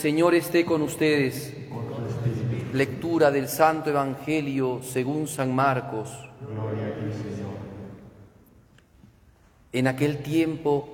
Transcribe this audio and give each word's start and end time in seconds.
Señor 0.00 0.34
esté 0.34 0.64
con 0.64 0.80
ustedes. 0.80 1.54
Lectura 2.72 3.30
del 3.30 3.48
Santo 3.48 3.90
Evangelio 3.90 4.80
según 4.82 5.28
San 5.28 5.54
Marcos. 5.54 6.08
En 9.72 9.86
aquel 9.86 10.22
tiempo 10.22 10.88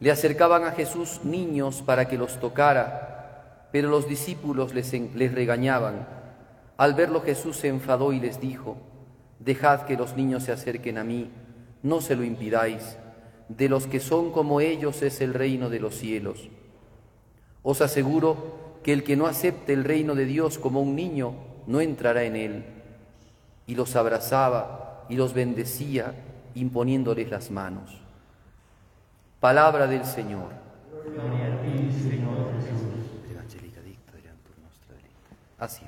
le 0.00 0.10
acercaban 0.10 0.64
a 0.64 0.70
Jesús 0.70 1.20
niños 1.24 1.82
para 1.82 2.08
que 2.08 2.16
los 2.16 2.40
tocara, 2.40 3.68
pero 3.70 3.90
los 3.90 4.08
discípulos 4.08 4.72
les, 4.72 4.94
les 4.94 5.34
regañaban. 5.34 6.08
Al 6.78 6.94
verlo 6.94 7.20
Jesús 7.20 7.58
se 7.58 7.68
enfadó 7.68 8.14
y 8.14 8.20
les 8.20 8.40
dijo, 8.40 8.78
Dejad 9.40 9.82
que 9.82 9.98
los 9.98 10.16
niños 10.16 10.44
se 10.44 10.52
acerquen 10.52 10.96
a 10.96 11.04
mí, 11.04 11.30
no 11.82 12.00
se 12.00 12.16
lo 12.16 12.24
impidáis. 12.24 12.96
De 13.50 13.68
los 13.68 13.86
que 13.86 14.00
son 14.00 14.32
como 14.32 14.62
ellos 14.62 15.02
es 15.02 15.20
el 15.20 15.34
reino 15.34 15.68
de 15.68 15.80
los 15.80 15.96
cielos. 15.96 16.48
Os 17.70 17.82
aseguro 17.82 18.80
que 18.82 18.94
el 18.94 19.04
que 19.04 19.14
no 19.14 19.26
acepte 19.26 19.74
el 19.74 19.84
reino 19.84 20.14
de 20.14 20.24
Dios 20.24 20.58
como 20.58 20.80
un 20.80 20.96
niño 20.96 21.34
no 21.66 21.82
entrará 21.82 22.22
en 22.22 22.34
él. 22.34 22.64
Y 23.66 23.74
los 23.74 23.94
abrazaba 23.94 25.04
y 25.10 25.16
los 25.16 25.34
bendecía 25.34 26.14
imponiéndoles 26.54 27.28
las 27.28 27.50
manos. 27.50 28.00
Palabra 29.38 29.86
del 29.86 30.06
Señor. 30.06 30.48
Así. 35.58 35.84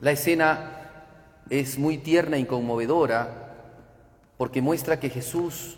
La 0.00 0.12
escena 0.12 0.70
es 1.50 1.78
muy 1.78 1.98
tierna 1.98 2.38
y 2.38 2.46
conmovedora 2.46 3.52
porque 4.38 4.62
muestra 4.62 4.98
que 4.98 5.10
Jesús, 5.10 5.76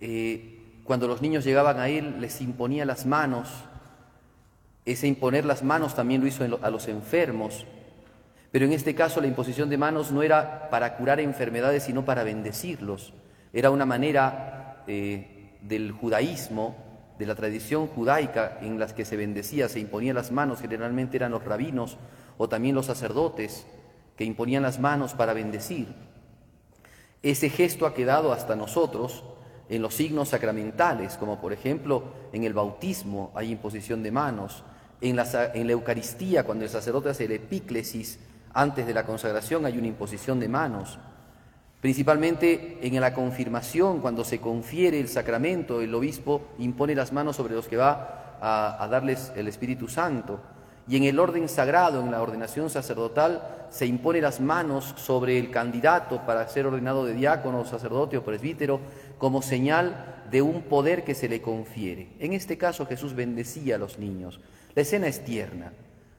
eh, 0.00 0.80
cuando 0.84 1.06
los 1.06 1.22
niños 1.22 1.44
llegaban 1.44 1.78
a 1.78 1.88
Él, 1.88 2.20
les 2.20 2.40
imponía 2.40 2.84
las 2.84 3.06
manos. 3.06 3.48
Ese 4.84 5.06
imponer 5.06 5.44
las 5.44 5.62
manos 5.62 5.94
también 5.94 6.20
lo 6.20 6.26
hizo 6.26 6.44
a 6.60 6.70
los 6.70 6.88
enfermos. 6.88 7.66
Pero 8.50 8.64
en 8.64 8.72
este 8.72 8.94
caso 8.94 9.20
la 9.20 9.28
imposición 9.28 9.68
de 9.68 9.78
manos 9.78 10.10
no 10.10 10.22
era 10.22 10.68
para 10.70 10.96
curar 10.96 11.20
enfermedades, 11.20 11.84
sino 11.84 12.04
para 12.04 12.24
bendecirlos. 12.24 13.12
Era 13.52 13.70
una 13.70 13.86
manera 13.86 14.82
eh, 14.86 15.56
del 15.60 15.92
judaísmo, 15.92 16.76
de 17.18 17.26
la 17.26 17.34
tradición 17.34 17.86
judaica 17.86 18.58
en 18.62 18.78
las 18.78 18.94
que 18.94 19.04
se 19.04 19.16
bendecía, 19.16 19.68
se 19.68 19.78
imponía 19.78 20.14
las 20.14 20.32
manos, 20.32 20.60
generalmente 20.60 21.18
eran 21.18 21.32
los 21.32 21.44
rabinos 21.44 21.98
o 22.38 22.48
también 22.48 22.74
los 22.74 22.86
sacerdotes 22.86 23.66
que 24.16 24.24
imponían 24.24 24.62
las 24.62 24.80
manos 24.80 25.12
para 25.12 25.34
bendecir. 25.34 25.88
Ese 27.22 27.50
gesto 27.50 27.86
ha 27.86 27.94
quedado 27.94 28.32
hasta 28.32 28.56
nosotros 28.56 29.22
en 29.70 29.80
los 29.80 29.94
signos 29.94 30.28
sacramentales, 30.28 31.16
como 31.16 31.40
por 31.40 31.54
ejemplo 31.54 32.02
en 32.32 32.44
el 32.44 32.52
bautismo 32.52 33.32
hay 33.34 33.50
imposición 33.50 34.02
de 34.02 34.10
manos, 34.10 34.62
en 35.00 35.16
la, 35.16 35.52
en 35.54 35.66
la 35.66 35.72
Eucaristía, 35.72 36.44
cuando 36.44 36.64
el 36.64 36.70
sacerdote 36.70 37.08
hace 37.08 37.24
el 37.24 37.32
epíclesis, 37.32 38.18
antes 38.52 38.86
de 38.86 38.92
la 38.92 39.06
consagración 39.06 39.64
hay 39.64 39.78
una 39.78 39.86
imposición 39.86 40.38
de 40.40 40.48
manos. 40.48 40.98
Principalmente 41.80 42.78
en 42.82 43.00
la 43.00 43.14
confirmación, 43.14 44.00
cuando 44.00 44.22
se 44.22 44.38
confiere 44.38 45.00
el 45.00 45.08
sacramento, 45.08 45.80
el 45.80 45.94
obispo 45.94 46.42
impone 46.58 46.94
las 46.94 47.12
manos 47.12 47.36
sobre 47.36 47.54
los 47.54 47.68
que 47.68 47.78
va 47.78 48.36
a, 48.40 48.86
darles 48.90 49.32
el 49.34 49.48
Espíritu 49.48 49.88
Santo. 49.88 50.40
Y 50.88 50.96
en 50.96 51.04
el 51.04 51.18
orden 51.18 51.48
sagrado, 51.48 52.00
en 52.00 52.10
la 52.10 52.20
ordenación 52.20 52.68
sacerdotal, 52.68 53.66
se 53.70 53.86
impone 53.86 54.20
las 54.20 54.40
manos 54.40 54.92
sobre 54.96 55.38
el 55.38 55.50
candidato 55.50 56.20
para 56.26 56.46
ser 56.48 56.66
ordenado 56.66 57.06
de 57.06 57.14
diácono, 57.14 57.64
sacerdote 57.64 58.18
o 58.18 58.24
presbítero, 58.24 58.80
como 59.20 59.42
señal 59.42 60.24
de 60.30 60.40
un 60.40 60.62
poder 60.62 61.04
que 61.04 61.14
se 61.14 61.28
le 61.28 61.42
confiere. 61.42 62.08
En 62.18 62.32
este 62.32 62.56
caso 62.56 62.86
Jesús 62.86 63.14
bendecía 63.14 63.74
a 63.74 63.78
los 63.78 63.98
niños. 63.98 64.40
La 64.74 64.82
escena 64.82 65.06
es 65.08 65.22
tierna 65.22 65.72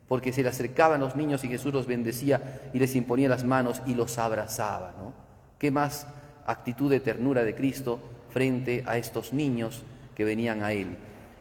porque 0.07 0.31
se 0.31 0.43
le 0.43 0.49
acercaban 0.49 1.01
los 1.01 1.15
niños 1.15 1.43
y 1.43 1.47
Jesús 1.47 1.73
los 1.73 1.87
bendecía 1.87 2.69
y 2.73 2.79
les 2.79 2.95
imponía 2.95 3.27
las 3.27 3.43
manos 3.43 3.81
y 3.87 3.95
los 3.95 4.19
abrazaba. 4.19 4.93
¿no? 4.99 5.13
¿Qué 5.57 5.71
más 5.71 6.05
actitud 6.45 6.91
de 6.91 6.99
ternura 6.99 7.43
de 7.43 7.55
Cristo 7.55 7.99
frente 8.29 8.83
a 8.85 8.97
estos 8.97 9.33
niños 9.33 9.81
que 10.13 10.23
venían 10.23 10.63
a 10.63 10.73
Él? 10.73 10.95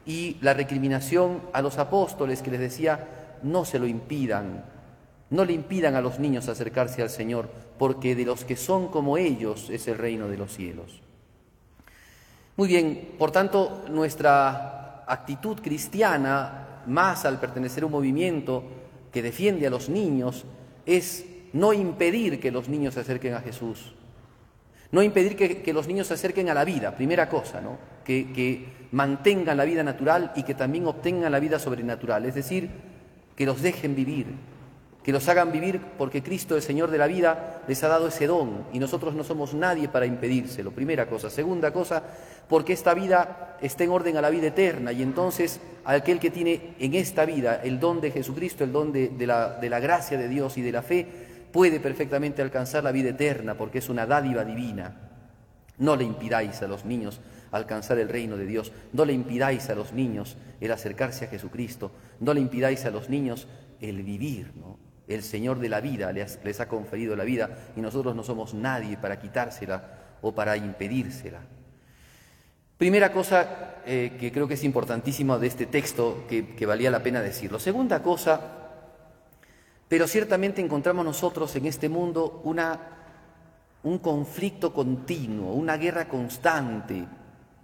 Y 0.06 0.38
la 0.40 0.54
recriminación 0.54 1.42
a 1.52 1.60
los 1.60 1.76
apóstoles 1.76 2.40
que 2.40 2.52
les 2.52 2.60
decía, 2.60 3.36
no 3.42 3.66
se 3.66 3.78
lo 3.78 3.86
impidan, 3.86 4.64
no 5.28 5.44
le 5.44 5.52
impidan 5.52 5.94
a 5.94 6.00
los 6.00 6.18
niños 6.18 6.48
acercarse 6.48 7.02
al 7.02 7.10
Señor, 7.10 7.50
porque 7.78 8.14
de 8.14 8.24
los 8.24 8.46
que 8.46 8.56
son 8.56 8.88
como 8.88 9.18
ellos 9.18 9.68
es 9.68 9.88
el 9.88 9.98
reino 9.98 10.26
de 10.28 10.38
los 10.38 10.54
cielos. 10.54 11.02
Muy 12.60 12.68
bien, 12.68 13.12
por 13.18 13.30
tanto, 13.30 13.84
nuestra 13.88 15.02
actitud 15.06 15.58
cristiana 15.62 16.82
más 16.84 17.24
al 17.24 17.40
pertenecer 17.40 17.84
a 17.84 17.86
un 17.86 17.92
movimiento 17.92 18.62
que 19.10 19.22
defiende 19.22 19.66
a 19.66 19.70
los 19.70 19.88
niños 19.88 20.44
es 20.84 21.24
no 21.54 21.72
impedir 21.72 22.38
que 22.38 22.50
los 22.50 22.68
niños 22.68 22.92
se 22.92 23.00
acerquen 23.00 23.32
a 23.32 23.40
Jesús, 23.40 23.94
no 24.92 25.02
impedir 25.02 25.36
que, 25.36 25.72
los 25.72 25.88
niños 25.88 26.08
se 26.08 26.12
acerquen 26.12 26.50
a 26.50 26.54
la 26.54 26.66
vida, 26.66 26.94
primera 26.94 27.30
cosa, 27.30 27.62
¿no? 27.62 27.78
que, 28.04 28.30
que 28.30 28.66
mantengan 28.92 29.56
la 29.56 29.64
vida 29.64 29.82
natural 29.82 30.30
y 30.36 30.42
que 30.42 30.52
también 30.52 30.86
obtengan 30.86 31.32
la 31.32 31.40
vida 31.40 31.58
sobrenatural, 31.58 32.26
es 32.26 32.34
decir, 32.34 32.68
que 33.36 33.46
los 33.46 33.62
dejen 33.62 33.94
vivir, 33.94 34.26
que 35.10 35.14
los 35.14 35.28
hagan 35.28 35.50
vivir 35.50 35.80
porque 35.98 36.22
Cristo, 36.22 36.54
el 36.54 36.62
Señor 36.62 36.88
de 36.88 36.96
la 36.96 37.08
vida, 37.08 37.62
les 37.66 37.82
ha 37.82 37.88
dado 37.88 38.06
ese 38.06 38.28
don 38.28 38.66
y 38.72 38.78
nosotros 38.78 39.12
no 39.12 39.24
somos 39.24 39.54
nadie 39.54 39.88
para 39.88 40.06
impedírselo. 40.06 40.70
Primera 40.70 41.06
cosa. 41.08 41.30
Segunda 41.30 41.72
cosa, 41.72 42.00
porque 42.48 42.74
esta 42.74 42.94
vida 42.94 43.56
está 43.60 43.82
en 43.82 43.90
orden 43.90 44.16
a 44.16 44.20
la 44.20 44.30
vida 44.30 44.46
eterna 44.46 44.92
y 44.92 45.02
entonces 45.02 45.58
aquel 45.84 46.20
que 46.20 46.30
tiene 46.30 46.76
en 46.78 46.94
esta 46.94 47.24
vida 47.24 47.60
el 47.64 47.80
don 47.80 48.00
de 48.00 48.12
Jesucristo, 48.12 48.62
el 48.62 48.70
don 48.70 48.92
de, 48.92 49.12
la, 49.26 49.58
de 49.58 49.68
la 49.68 49.80
gracia 49.80 50.16
de 50.16 50.28
Dios 50.28 50.56
y 50.58 50.62
de 50.62 50.70
la 50.70 50.82
fe, 50.82 51.08
puede 51.50 51.80
perfectamente 51.80 52.40
alcanzar 52.40 52.84
la 52.84 52.92
vida 52.92 53.08
eterna 53.08 53.56
porque 53.56 53.78
es 53.78 53.88
una 53.88 54.06
dádiva 54.06 54.44
divina. 54.44 54.96
No 55.78 55.96
le 55.96 56.04
impidáis 56.04 56.62
a 56.62 56.68
los 56.68 56.84
niños 56.84 57.20
alcanzar 57.50 57.98
el 57.98 58.08
reino 58.08 58.36
de 58.36 58.46
Dios, 58.46 58.70
no 58.92 59.04
le 59.04 59.12
impidáis 59.12 59.70
a 59.70 59.74
los 59.74 59.92
niños 59.92 60.36
el 60.60 60.70
acercarse 60.70 61.24
a 61.24 61.28
Jesucristo, 61.28 61.90
no 62.20 62.32
le 62.32 62.40
impidáis 62.40 62.84
a 62.84 62.92
los 62.92 63.08
niños 63.08 63.48
el 63.80 64.04
vivir, 64.04 64.52
¿no? 64.54 64.89
El 65.10 65.24
Señor 65.24 65.58
de 65.58 65.68
la 65.68 65.80
vida 65.80 66.12
les, 66.12 66.60
ha 66.60 66.68
conferido 66.68 67.16
la 67.16 67.24
vida 67.24 67.50
y 67.74 67.80
nosotros 67.80 68.14
no 68.14 68.22
somos 68.22 68.54
nadie 68.54 68.96
para 68.96 69.18
quitársela 69.18 69.82
o 70.22 70.32
para 70.32 70.56
impedírsela. 70.56 71.40
Primera 72.78 73.12
cosa 73.12 73.80
eh, 73.84 74.16
que 74.18 74.30
creo 74.30 74.46
que 74.46 74.54
es 74.54 74.62
importantísima 74.62 75.36
de 75.36 75.48
este 75.48 75.66
texto 75.66 76.26
que, 76.28 76.64
valía 76.64 76.92
la 76.92 77.02
pena 77.02 77.20
decirlo. 77.20 77.58
Segunda 77.58 78.00
cosa, 78.04 78.40
pero 79.88 80.06
ciertamente 80.06 80.62
encontramos 80.62 81.04
nosotros 81.04 81.56
en 81.56 81.66
este 81.66 81.88
mundo 81.88 82.40
una, 82.44 82.78
un 83.82 83.98
conflicto 83.98 84.72
continuo, 84.72 85.54
una 85.54 85.76
guerra 85.76 86.06
constante. 86.06 87.04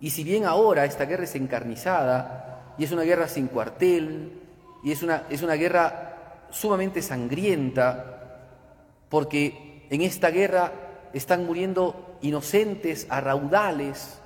Y 0.00 0.10
si 0.10 0.24
bien 0.24 0.46
ahora 0.46 0.84
esta 0.84 1.04
guerra 1.04 1.22
es 1.22 1.36
encarnizada 1.36 2.74
y 2.76 2.82
es 2.82 2.90
una 2.90 3.02
guerra 3.02 3.28
sin 3.28 3.46
cuartel 3.46 4.32
y 4.82 4.90
es 4.90 5.04
una, 5.04 5.22
es 5.30 5.42
una 5.42 5.54
guerra 5.54 6.05
sumamente 6.56 7.02
sangrienta, 7.02 8.40
porque 9.08 9.86
en 9.90 10.00
esta 10.00 10.30
guerra 10.30 10.72
están 11.12 11.46
muriendo 11.46 12.16
inocentes 12.22 13.06
a 13.10 13.20
raudales, 13.20 14.18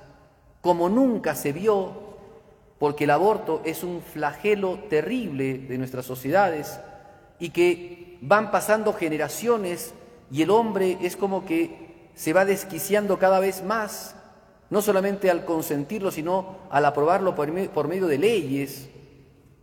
como 0.61 0.89
nunca 0.89 1.35
se 1.35 1.51
vio, 1.51 2.11
porque 2.79 3.03
el 3.03 3.11
aborto 3.11 3.61
es 3.65 3.83
un 3.83 4.01
flagelo 4.01 4.79
terrible 4.89 5.57
de 5.57 5.77
nuestras 5.77 6.05
sociedades 6.05 6.79
y 7.37 7.49
que 7.49 8.17
van 8.21 8.49
pasando 8.49 8.93
generaciones 8.93 9.93
y 10.31 10.41
el 10.41 10.51
hombre 10.51 10.97
es 11.01 11.15
como 11.15 11.45
que 11.45 12.09
se 12.15 12.33
va 12.33 12.45
desquiciando 12.45 13.19
cada 13.19 13.39
vez 13.39 13.63
más, 13.63 14.15
no 14.69 14.81
solamente 14.81 15.29
al 15.29 15.43
consentirlo, 15.43 16.11
sino 16.11 16.57
al 16.69 16.85
aprobarlo 16.85 17.35
por, 17.35 17.87
medio 17.87 18.07
de 18.07 18.17
leyes, 18.17 18.89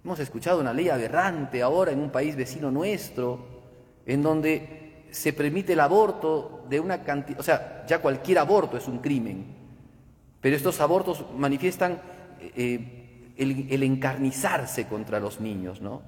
Hemos 0.04 0.20
escuchado 0.20 0.60
una 0.60 0.72
ley 0.72 0.88
aberrante 0.88 1.62
ahora 1.62 1.92
en 1.92 2.00
un 2.00 2.10
país 2.10 2.36
vecino 2.36 2.70
nuestro, 2.70 3.58
en 4.06 4.22
donde 4.22 5.06
se 5.10 5.32
permite 5.32 5.72
el 5.72 5.80
aborto 5.80 6.64
de 6.68 6.80
una 6.80 7.02
cantidad, 7.02 7.40
o 7.40 7.42
sea, 7.42 7.84
ya 7.86 8.00
cualquier 8.00 8.38
aborto 8.38 8.76
es 8.76 8.86
un 8.86 8.98
crimen, 8.98 9.46
pero 10.40 10.56
estos 10.56 10.80
abortos 10.80 11.24
manifiestan 11.36 12.00
eh, 12.40 13.34
el, 13.36 13.82
encarnizarse 13.82 14.86
contra 14.86 15.20
los 15.20 15.40
niños, 15.40 15.80
¿no? 15.80 16.02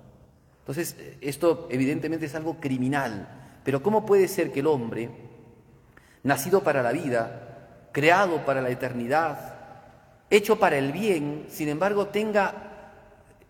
Entonces, 0.60 0.96
esto 1.20 1.66
evidentemente 1.70 2.26
es 2.26 2.34
algo 2.34 2.60
criminal, 2.60 3.28
pero 3.64 3.82
¿cómo 3.82 4.06
puede 4.06 4.28
ser 4.28 4.52
que 4.52 4.60
el 4.60 4.66
hombre, 4.66 5.10
nacido 6.22 6.62
para 6.62 6.82
la 6.82 6.92
vida, 6.92 7.88
creado 7.92 8.44
para 8.44 8.62
la 8.62 8.70
eternidad, 8.70 9.56
hecho 10.28 10.58
para 10.58 10.78
el 10.78 10.92
bien, 10.92 11.46
sin 11.48 11.68
embargo, 11.68 12.06
tenga 12.06 12.69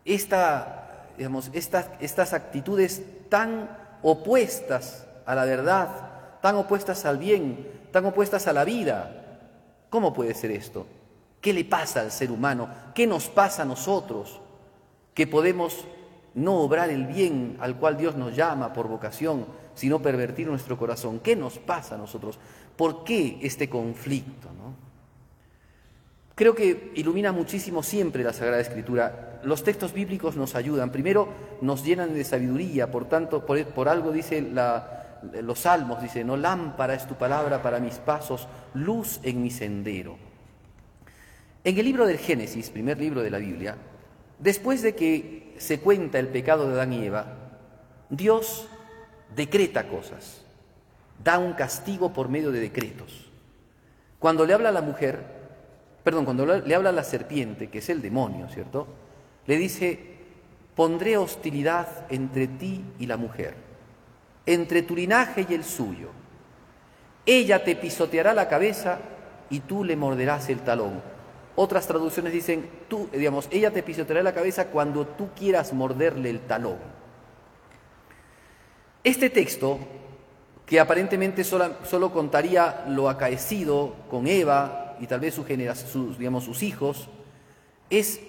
digamos, 0.04 1.50
estas, 1.52 1.86
estas 2.00 2.32
actitudes 2.32 3.02
tan 3.28 3.76
opuestas 4.02 5.06
a 5.26 5.34
la 5.34 5.44
verdad, 5.44 5.88
tan 6.40 6.56
opuestas 6.56 7.04
al 7.04 7.18
bien, 7.18 7.68
tan 7.92 8.06
opuestas 8.06 8.46
a 8.46 8.52
la 8.52 8.64
vida. 8.64 9.16
¿Cómo 9.90 10.12
puede 10.12 10.34
ser 10.34 10.50
esto? 10.50 10.86
¿Qué 11.40 11.52
le 11.52 11.64
pasa 11.64 12.00
al 12.00 12.10
ser 12.10 12.30
humano? 12.30 12.68
¿Qué 12.94 13.06
nos 13.06 13.28
pasa 13.28 13.62
a 13.62 13.66
nosotros 13.66 14.40
que 15.14 15.26
podemos 15.26 15.84
no 16.34 16.60
obrar 16.60 16.90
el 16.90 17.06
bien 17.06 17.56
al 17.60 17.76
cual 17.76 17.96
Dios 17.96 18.14
nos 18.14 18.36
llama 18.36 18.72
por 18.72 18.88
vocación, 18.88 19.46
sino 19.74 20.00
pervertir 20.00 20.46
nuestro 20.46 20.78
corazón? 20.78 21.20
¿Qué 21.20 21.36
nos 21.36 21.58
pasa 21.58 21.94
a 21.94 21.98
nosotros? 21.98 22.38
¿Por 22.76 23.04
qué 23.04 23.38
este 23.42 23.68
conflicto? 23.68 24.48
Creo 26.34 26.54
que 26.54 26.92
ilumina 26.94 27.32
muchísimo 27.32 27.82
siempre 27.82 28.24
la 28.24 28.32
Sagrada 28.32 28.60
Escritura. 28.60 29.40
Los 29.42 29.62
textos 29.62 29.92
bíblicos 29.92 30.36
nos 30.36 30.54
ayudan. 30.54 30.90
Primero, 30.90 31.28
nos 31.60 31.84
llenan 31.84 32.14
de 32.14 32.24
sabiduría. 32.24 32.90
Por 32.90 33.08
tanto, 33.08 33.44
por, 33.44 33.88
algo 33.88 34.12
dice 34.12 34.40
los 35.42 35.58
salmos, 35.58 36.02
dice, 36.02 36.24
no 36.24 36.36
lámpara 36.36 36.94
es 36.94 37.06
tu 37.06 37.14
palabra 37.14 37.62
para 37.62 37.78
mis 37.78 37.96
pasos, 37.96 38.48
luz 38.74 39.20
en 39.22 39.42
mi 39.42 39.50
sendero. 39.50 40.16
En 41.62 41.76
el 41.76 41.84
libro 41.84 42.06
del 42.06 42.18
Génesis, 42.18 42.70
primer 42.70 42.98
libro 42.98 43.22
de 43.22 43.30
la 43.30 43.38
Biblia, 43.38 43.76
después 44.38 44.80
de 44.80 44.94
que 44.94 45.54
se 45.58 45.80
cuenta 45.80 46.18
el 46.18 46.28
pecado 46.28 46.66
de 46.66 46.72
Adán 46.72 46.94
y 46.94 47.04
Eva, 47.04 47.26
Dios 48.08 48.66
decreta 49.36 49.86
cosas, 49.86 50.42
da 51.22 51.38
un 51.38 51.52
castigo 51.52 52.12
por 52.12 52.28
medio 52.28 52.50
de 52.50 52.60
decretos. 52.60 53.30
Cuando 54.18 54.46
le 54.46 54.54
habla 54.54 54.70
a 54.70 54.72
la 54.72 54.82
mujer, 54.82 55.39
perdón, 56.02 56.24
cuando 56.24 56.46
le 56.46 56.74
habla 56.74 56.90
a 56.90 56.92
la 56.92 57.04
serpiente, 57.04 57.68
que 57.68 57.78
es 57.78 57.88
el 57.90 58.00
demonio, 58.00 58.48
¿cierto? 58.48 58.86
Le 59.46 59.56
dice, 59.56 59.98
pondré 60.74 61.16
hostilidad 61.16 62.06
entre 62.08 62.46
ti 62.46 62.84
y 62.98 63.06
la 63.06 63.16
mujer, 63.16 63.54
entre 64.46 64.82
tu 64.82 64.96
linaje 64.96 65.46
y 65.48 65.54
el 65.54 65.64
suyo. 65.64 66.08
Ella 67.26 67.62
te 67.64 67.76
pisoteará 67.76 68.32
la 68.32 68.48
cabeza 68.48 68.98
y 69.50 69.60
tú 69.60 69.84
le 69.84 69.96
morderás 69.96 70.48
el 70.48 70.60
talón. 70.60 71.02
Otras 71.56 71.86
traducciones 71.86 72.32
dicen, 72.32 72.68
tú, 72.88 73.08
digamos, 73.12 73.48
ella 73.50 73.70
te 73.70 73.82
pisoteará 73.82 74.22
la 74.22 74.32
cabeza 74.32 74.68
cuando 74.68 75.06
tú 75.06 75.28
quieras 75.36 75.72
morderle 75.72 76.30
el 76.30 76.40
talón. 76.40 76.78
Este 79.04 79.28
texto, 79.28 79.78
que 80.64 80.80
aparentemente 80.80 81.44
solo, 81.44 81.74
solo 81.84 82.12
contaría 82.12 82.84
lo 82.88 83.08
acaecido 83.08 83.94
con 84.08 84.26
Eva 84.26 84.79
y 85.00 85.06
tal 85.06 85.20
vez 85.20 85.34
sus, 85.34 86.18
digamos, 86.18 86.44
sus 86.44 86.62
hijos, 86.62 87.08
es 87.88 88.20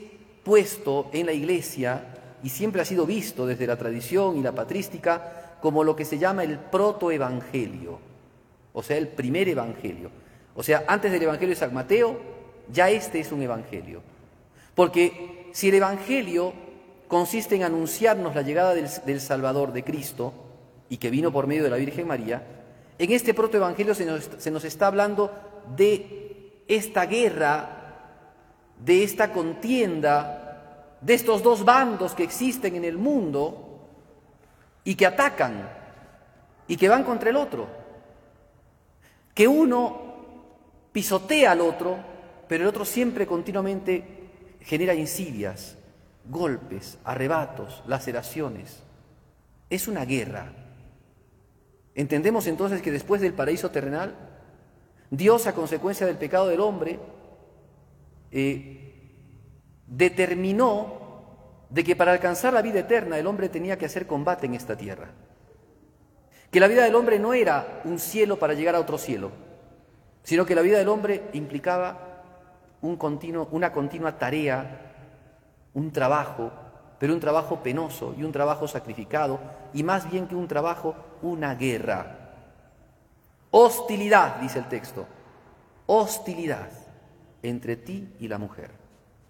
puesto 0.43 1.09
en 1.13 1.27
la 1.27 1.33
iglesia 1.33 2.15
y 2.43 2.49
siempre 2.49 2.81
ha 2.81 2.85
sido 2.85 3.05
visto 3.05 3.45
desde 3.45 3.67
la 3.67 3.77
tradición 3.77 4.37
y 4.37 4.41
la 4.41 4.53
patrística 4.53 5.57
como 5.61 5.83
lo 5.83 5.95
que 5.95 6.05
se 6.05 6.17
llama 6.17 6.43
el 6.43 6.57
protoevangelio, 6.57 7.99
o 8.73 8.81
sea, 8.81 8.97
el 8.97 9.07
primer 9.07 9.47
evangelio. 9.47 10.09
O 10.55 10.63
sea, 10.63 10.83
antes 10.87 11.11
del 11.11 11.23
evangelio 11.23 11.53
de 11.53 11.59
San 11.59 11.73
Mateo, 11.73 12.19
ya 12.71 12.89
este 12.89 13.19
es 13.19 13.31
un 13.31 13.41
evangelio. 13.41 14.01
Porque 14.73 15.49
si 15.53 15.69
el 15.69 15.75
evangelio 15.75 16.53
consiste 17.07 17.55
en 17.55 17.63
anunciarnos 17.63 18.33
la 18.33 18.41
llegada 18.41 18.73
del, 18.73 18.87
del 19.05 19.21
Salvador 19.21 19.73
de 19.73 19.83
Cristo 19.83 20.33
y 20.89 20.97
que 20.97 21.09
vino 21.09 21.31
por 21.31 21.45
medio 21.45 21.63
de 21.63 21.69
la 21.69 21.77
Virgen 21.77 22.07
María, 22.07 22.43
en 22.97 23.11
este 23.11 23.33
protoevangelio 23.33 23.93
se 23.93 24.05
nos, 24.05 24.29
se 24.37 24.51
nos 24.51 24.63
está 24.63 24.87
hablando 24.87 25.31
de 25.75 26.20
esta 26.75 27.05
guerra, 27.05 27.77
de 28.79 29.03
esta 29.03 29.31
contienda, 29.31 30.97
de 31.01 31.13
estos 31.13 31.43
dos 31.43 31.65
bandos 31.65 32.13
que 32.13 32.23
existen 32.23 32.75
en 32.75 32.85
el 32.85 32.97
mundo 32.97 33.89
y 34.83 34.95
que 34.95 35.05
atacan 35.05 35.69
y 36.67 36.77
que 36.77 36.89
van 36.89 37.03
contra 37.03 37.29
el 37.29 37.35
otro. 37.35 37.67
Que 39.33 39.47
uno 39.47 40.01
pisotea 40.91 41.51
al 41.51 41.61
otro, 41.61 41.97
pero 42.47 42.63
el 42.63 42.69
otro 42.69 42.85
siempre 42.85 43.27
continuamente 43.27 44.03
genera 44.61 44.93
insidias, 44.93 45.77
golpes, 46.25 46.97
arrebatos, 47.03 47.83
laceraciones. 47.87 48.81
Es 49.69 49.87
una 49.87 50.05
guerra. 50.05 50.53
¿Entendemos 51.95 52.47
entonces 52.47 52.81
que 52.81 52.91
después 52.91 53.21
del 53.21 53.33
paraíso 53.33 53.71
terrenal 53.71 54.30
Dios, 55.11 55.45
a 55.45 55.53
consecuencia 55.53 56.07
del 56.07 56.17
pecado 56.17 56.47
del 56.47 56.61
hombre, 56.61 56.97
eh, 58.31 59.11
determinó 59.85 61.65
de 61.69 61.83
que 61.83 61.97
para 61.97 62.13
alcanzar 62.13 62.53
la 62.53 62.61
vida 62.61 62.79
eterna 62.79 63.19
el 63.19 63.27
hombre 63.27 63.49
tenía 63.49 63.77
que 63.77 63.85
hacer 63.85 64.07
combate 64.07 64.45
en 64.45 64.55
esta 64.55 64.77
tierra. 64.77 65.09
Que 66.49 66.61
la 66.61 66.69
vida 66.69 66.85
del 66.85 66.95
hombre 66.95 67.19
no 67.19 67.33
era 67.33 67.81
un 67.83 67.99
cielo 67.99 68.39
para 68.39 68.53
llegar 68.53 68.73
a 68.73 68.79
otro 68.79 68.97
cielo, 68.97 69.31
sino 70.23 70.45
que 70.45 70.55
la 70.55 70.61
vida 70.61 70.77
del 70.77 70.87
hombre 70.87 71.29
implicaba 71.33 72.23
un 72.81 72.95
continuo, 72.95 73.49
una 73.51 73.73
continua 73.73 74.17
tarea, 74.17 74.93
un 75.73 75.91
trabajo, 75.91 76.51
pero 76.99 77.13
un 77.13 77.19
trabajo 77.19 77.61
penoso 77.61 78.15
y 78.17 78.23
un 78.23 78.31
trabajo 78.31 78.65
sacrificado, 78.65 79.41
y 79.73 79.83
más 79.83 80.09
bien 80.09 80.27
que 80.27 80.35
un 80.35 80.47
trabajo, 80.47 80.95
una 81.21 81.53
guerra. 81.55 82.20
Hostilidad, 83.51 84.37
dice 84.37 84.59
el 84.59 84.67
texto. 84.67 85.05
Hostilidad 85.85 86.69
entre 87.43 87.75
ti 87.75 88.15
y 88.19 88.27
la 88.27 88.37
mujer. 88.37 88.71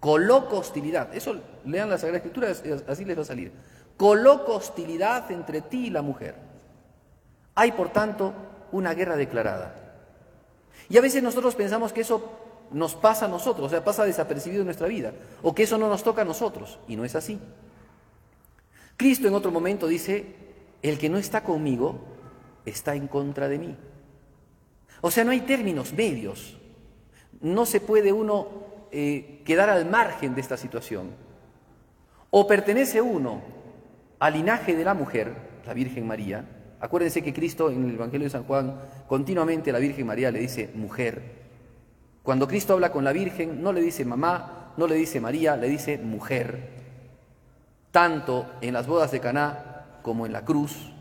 Coloco 0.00 0.58
hostilidad. 0.58 1.14
Eso 1.14 1.40
lean 1.64 1.90
la 1.90 1.98
Sagrada 1.98 2.18
Escritura, 2.18 2.48
así 2.88 3.04
les 3.04 3.16
va 3.16 3.22
a 3.22 3.26
salir. 3.26 3.52
Coloco 3.96 4.54
hostilidad 4.54 5.30
entre 5.30 5.60
ti 5.60 5.86
y 5.86 5.90
la 5.90 6.02
mujer. 6.02 6.34
Hay, 7.54 7.72
por 7.72 7.90
tanto, 7.90 8.32
una 8.72 8.94
guerra 8.94 9.16
declarada. 9.16 9.74
Y 10.88 10.98
a 10.98 11.00
veces 11.00 11.22
nosotros 11.22 11.54
pensamos 11.54 11.92
que 11.92 12.00
eso 12.00 12.38
nos 12.70 12.94
pasa 12.94 13.26
a 13.26 13.28
nosotros, 13.28 13.66
o 13.66 13.68
sea, 13.68 13.84
pasa 13.84 14.04
desapercibido 14.04 14.62
en 14.62 14.66
nuestra 14.66 14.88
vida, 14.88 15.12
o 15.42 15.54
que 15.54 15.64
eso 15.64 15.76
no 15.78 15.88
nos 15.88 16.02
toca 16.02 16.22
a 16.22 16.24
nosotros, 16.24 16.78
y 16.88 16.96
no 16.96 17.04
es 17.04 17.14
así. 17.14 17.38
Cristo 18.96 19.28
en 19.28 19.34
otro 19.34 19.50
momento 19.50 19.86
dice, 19.86 20.34
el 20.80 20.98
que 20.98 21.08
no 21.08 21.18
está 21.18 21.44
conmigo 21.44 22.00
está 22.64 22.94
en 22.94 23.08
contra 23.08 23.48
de 23.48 23.58
mí. 23.58 23.76
O 25.02 25.10
sea, 25.10 25.24
no 25.24 25.32
hay 25.32 25.40
términos 25.40 25.92
medios. 25.92 26.56
No 27.40 27.66
se 27.66 27.80
puede 27.80 28.12
uno 28.12 28.48
eh, 28.92 29.42
quedar 29.44 29.68
al 29.68 29.84
margen 29.90 30.34
de 30.34 30.40
esta 30.40 30.56
situación. 30.56 31.10
O 32.30 32.46
pertenece 32.46 33.02
uno 33.02 33.42
al 34.20 34.32
linaje 34.32 34.76
de 34.76 34.84
la 34.84 34.94
mujer, 34.94 35.34
la 35.66 35.74
Virgen 35.74 36.06
María. 36.06 36.44
Acuérdense 36.80 37.20
que 37.20 37.34
Cristo 37.34 37.68
en 37.68 37.84
el 37.84 37.96
Evangelio 37.96 38.26
de 38.26 38.30
San 38.30 38.44
Juan 38.44 38.80
continuamente 39.08 39.70
a 39.70 39.72
la 39.72 39.80
Virgen 39.80 40.06
María 40.06 40.30
le 40.30 40.38
dice 40.38 40.70
mujer. 40.74 41.42
Cuando 42.22 42.46
Cristo 42.46 42.74
habla 42.74 42.92
con 42.92 43.02
la 43.02 43.12
Virgen 43.12 43.60
no 43.60 43.72
le 43.72 43.80
dice 43.80 44.04
mamá, 44.04 44.72
no 44.76 44.86
le 44.86 44.94
dice 44.94 45.20
María, 45.20 45.56
le 45.56 45.68
dice 45.68 45.98
mujer. 45.98 46.70
Tanto 47.90 48.46
en 48.60 48.72
las 48.72 48.86
bodas 48.86 49.10
de 49.10 49.18
Caná 49.18 49.98
como 50.02 50.26
en 50.26 50.32
la 50.32 50.44
cruz. 50.44 50.92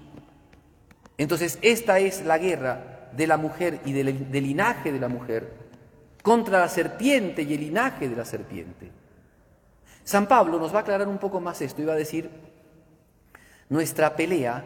Entonces, 1.19 1.59
esta 1.61 1.99
es 1.99 2.25
la 2.25 2.39
guerra 2.39 2.90
de 3.15 3.27
la 3.27 3.37
mujer 3.37 3.81
y 3.85 3.93
del, 3.93 4.31
linaje 4.31 4.91
de 4.91 4.99
la 4.99 5.07
mujer 5.07 5.53
contra 6.21 6.59
la 6.59 6.67
serpiente 6.67 7.43
y 7.43 7.53
el 7.53 7.61
linaje 7.61 8.07
de 8.07 8.15
la 8.15 8.25
serpiente. 8.25 8.91
San 10.03 10.27
Pablo 10.27 10.59
nos 10.59 10.73
va 10.73 10.79
a 10.79 10.81
aclarar 10.81 11.07
un 11.07 11.17
poco 11.17 11.39
más 11.39 11.61
esto 11.61 11.81
y 11.81 11.85
va 11.85 11.93
a 11.93 11.97
decir, 11.97 12.29
nuestra 13.69 14.15
pelea 14.15 14.63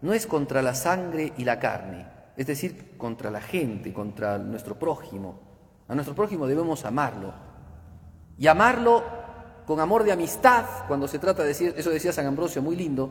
no 0.00 0.12
es 0.12 0.26
contra 0.26 0.62
la 0.62 0.74
sangre 0.74 1.32
y 1.36 1.44
la 1.44 1.58
carne, 1.58 2.06
es 2.36 2.46
decir, 2.46 2.96
contra 2.96 3.30
la 3.30 3.40
gente, 3.40 3.92
contra 3.92 4.38
nuestro 4.38 4.78
prójimo. 4.78 5.38
A 5.88 5.94
nuestro 5.94 6.14
prójimo 6.14 6.46
debemos 6.46 6.84
amarlo. 6.84 7.32
Y 8.38 8.46
amarlo 8.46 9.04
con 9.66 9.78
amor 9.80 10.04
de 10.04 10.12
amistad, 10.12 10.64
cuando 10.88 11.06
se 11.06 11.18
trata 11.18 11.42
de 11.42 11.48
decir, 11.48 11.74
eso 11.76 11.90
decía 11.90 12.12
San 12.12 12.26
Ambrosio, 12.26 12.62
muy 12.62 12.76
lindo, 12.76 13.10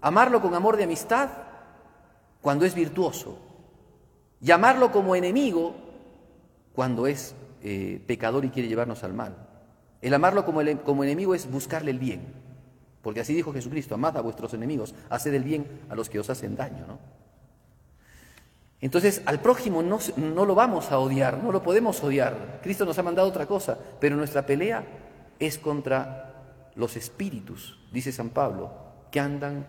amarlo 0.00 0.40
con 0.40 0.54
amor 0.54 0.76
de 0.76 0.84
amistad 0.84 1.28
cuando 2.40 2.64
es 2.64 2.74
virtuoso, 2.74 3.38
llamarlo 4.40 4.90
como 4.90 5.14
enemigo 5.16 5.74
cuando 6.72 7.06
es 7.06 7.34
eh, 7.62 8.02
pecador 8.06 8.44
y 8.44 8.50
quiere 8.50 8.68
llevarnos 8.68 9.04
al 9.04 9.14
mal. 9.14 9.36
El 10.00 10.14
amarlo 10.14 10.44
como, 10.44 10.60
como 10.84 11.04
enemigo 11.04 11.34
es 11.34 11.50
buscarle 11.50 11.90
el 11.90 11.98
bien, 11.98 12.32
porque 13.02 13.20
así 13.20 13.34
dijo 13.34 13.52
Jesucristo, 13.52 13.94
amad 13.94 14.16
a 14.16 14.22
vuestros 14.22 14.54
enemigos, 14.54 14.94
haced 15.10 15.34
el 15.34 15.44
bien 15.44 15.66
a 15.88 15.94
los 15.94 16.08
que 16.08 16.18
os 16.18 16.30
hacen 16.30 16.56
daño. 16.56 16.86
¿no? 16.86 16.98
Entonces 18.80 19.22
al 19.26 19.40
prójimo 19.40 19.82
no, 19.82 19.98
no 20.16 20.46
lo 20.46 20.54
vamos 20.54 20.90
a 20.90 20.98
odiar, 20.98 21.42
no 21.42 21.52
lo 21.52 21.62
podemos 21.62 22.02
odiar. 22.02 22.60
Cristo 22.62 22.84
nos 22.86 22.98
ha 22.98 23.02
mandado 23.02 23.28
otra 23.28 23.46
cosa, 23.46 23.78
pero 24.00 24.16
nuestra 24.16 24.46
pelea 24.46 24.84
es 25.38 25.58
contra 25.58 26.70
los 26.76 26.96
espíritus, 26.96 27.78
dice 27.92 28.12
San 28.12 28.30
Pablo, 28.30 28.72
que 29.10 29.20
andan 29.20 29.66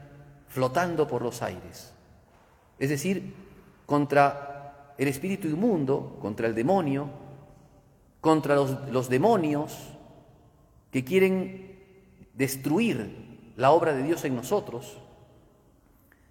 flotando 0.48 1.08
por 1.08 1.22
los 1.22 1.42
aires. 1.42 1.94
Es 2.80 2.90
decir, 2.90 3.34
contra 3.86 4.51
el 4.98 5.08
espíritu 5.08 5.48
inmundo, 5.48 6.18
contra 6.22 6.48
el 6.48 6.56
demonio, 6.56 7.10
contra 8.22 8.56
los, 8.56 9.10
demonios 9.10 9.76
que 10.92 11.04
quieren 11.04 11.80
destruir 12.36 13.54
la 13.58 13.72
obra 13.72 13.94
de 13.94 14.04
Dios 14.04 14.24
en 14.26 14.36
nosotros, 14.36 14.98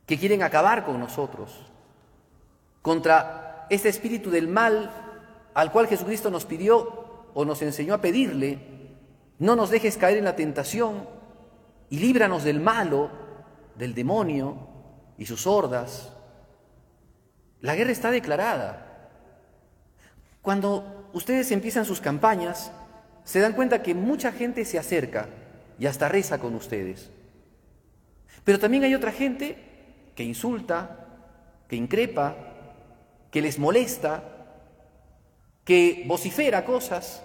que 0.07 0.19
quieren 0.19 0.43
acabar 0.43 0.85
con 0.85 0.99
nosotros, 1.01 1.51
contra 2.81 3.67
este 3.71 3.89
espíritu 3.89 4.31
del 4.31 4.49
mal 4.49 4.91
al 5.55 5.73
cual 5.73 5.89
Jesucristo 5.89 6.31
nos 6.31 6.45
pidió 6.45 7.29
o 7.35 7.45
nos 7.45 7.61
enseñó 7.63 7.95
a 7.95 8.01
pedirle, 8.01 8.59
no 9.39 9.57
nos 9.57 9.71
dejes 9.71 9.97
caer 9.97 10.19
en 10.19 10.25
la 10.25 10.37
tentación 10.37 11.07
y 11.89 11.99
líbranos 11.99 12.45
del 12.45 12.61
malo, 12.61 13.11
del 13.77 13.95
demonio 13.95 14.57
y 15.19 15.27
sus 15.27 15.47
hordas. 15.47 16.13
La 17.61 17.75
guerra 17.75 17.93
está 17.93 18.11
declarada. 18.11 18.87
Cuando 20.43 21.11
ustedes 21.13 21.51
empiezan 21.51 21.85
sus 21.85 22.01
campañas, 22.01 22.73
se 23.25 23.41
dan 23.41 23.53
cuenta 23.53 23.83
que 23.83 23.95
mucha 23.95 24.33
gente 24.33 24.65
se 24.65 24.79
acerca 24.79 25.29
y 25.79 25.87
hasta 25.87 26.09
reza 26.09 26.39
con 26.39 26.55
ustedes. 26.55 27.11
Pero 28.45 28.59
también 28.59 28.85
hay 28.85 28.95
otra 28.95 29.13
gente 29.13 29.57
que 30.15 30.25
insulta, 30.25 31.07
que 31.69 31.77
increpa, 31.77 32.37
que 33.31 33.43
les 33.43 33.59
molesta, 33.59 34.23
que 35.65 36.05
vocifera 36.07 36.65
cosas. 36.65 37.23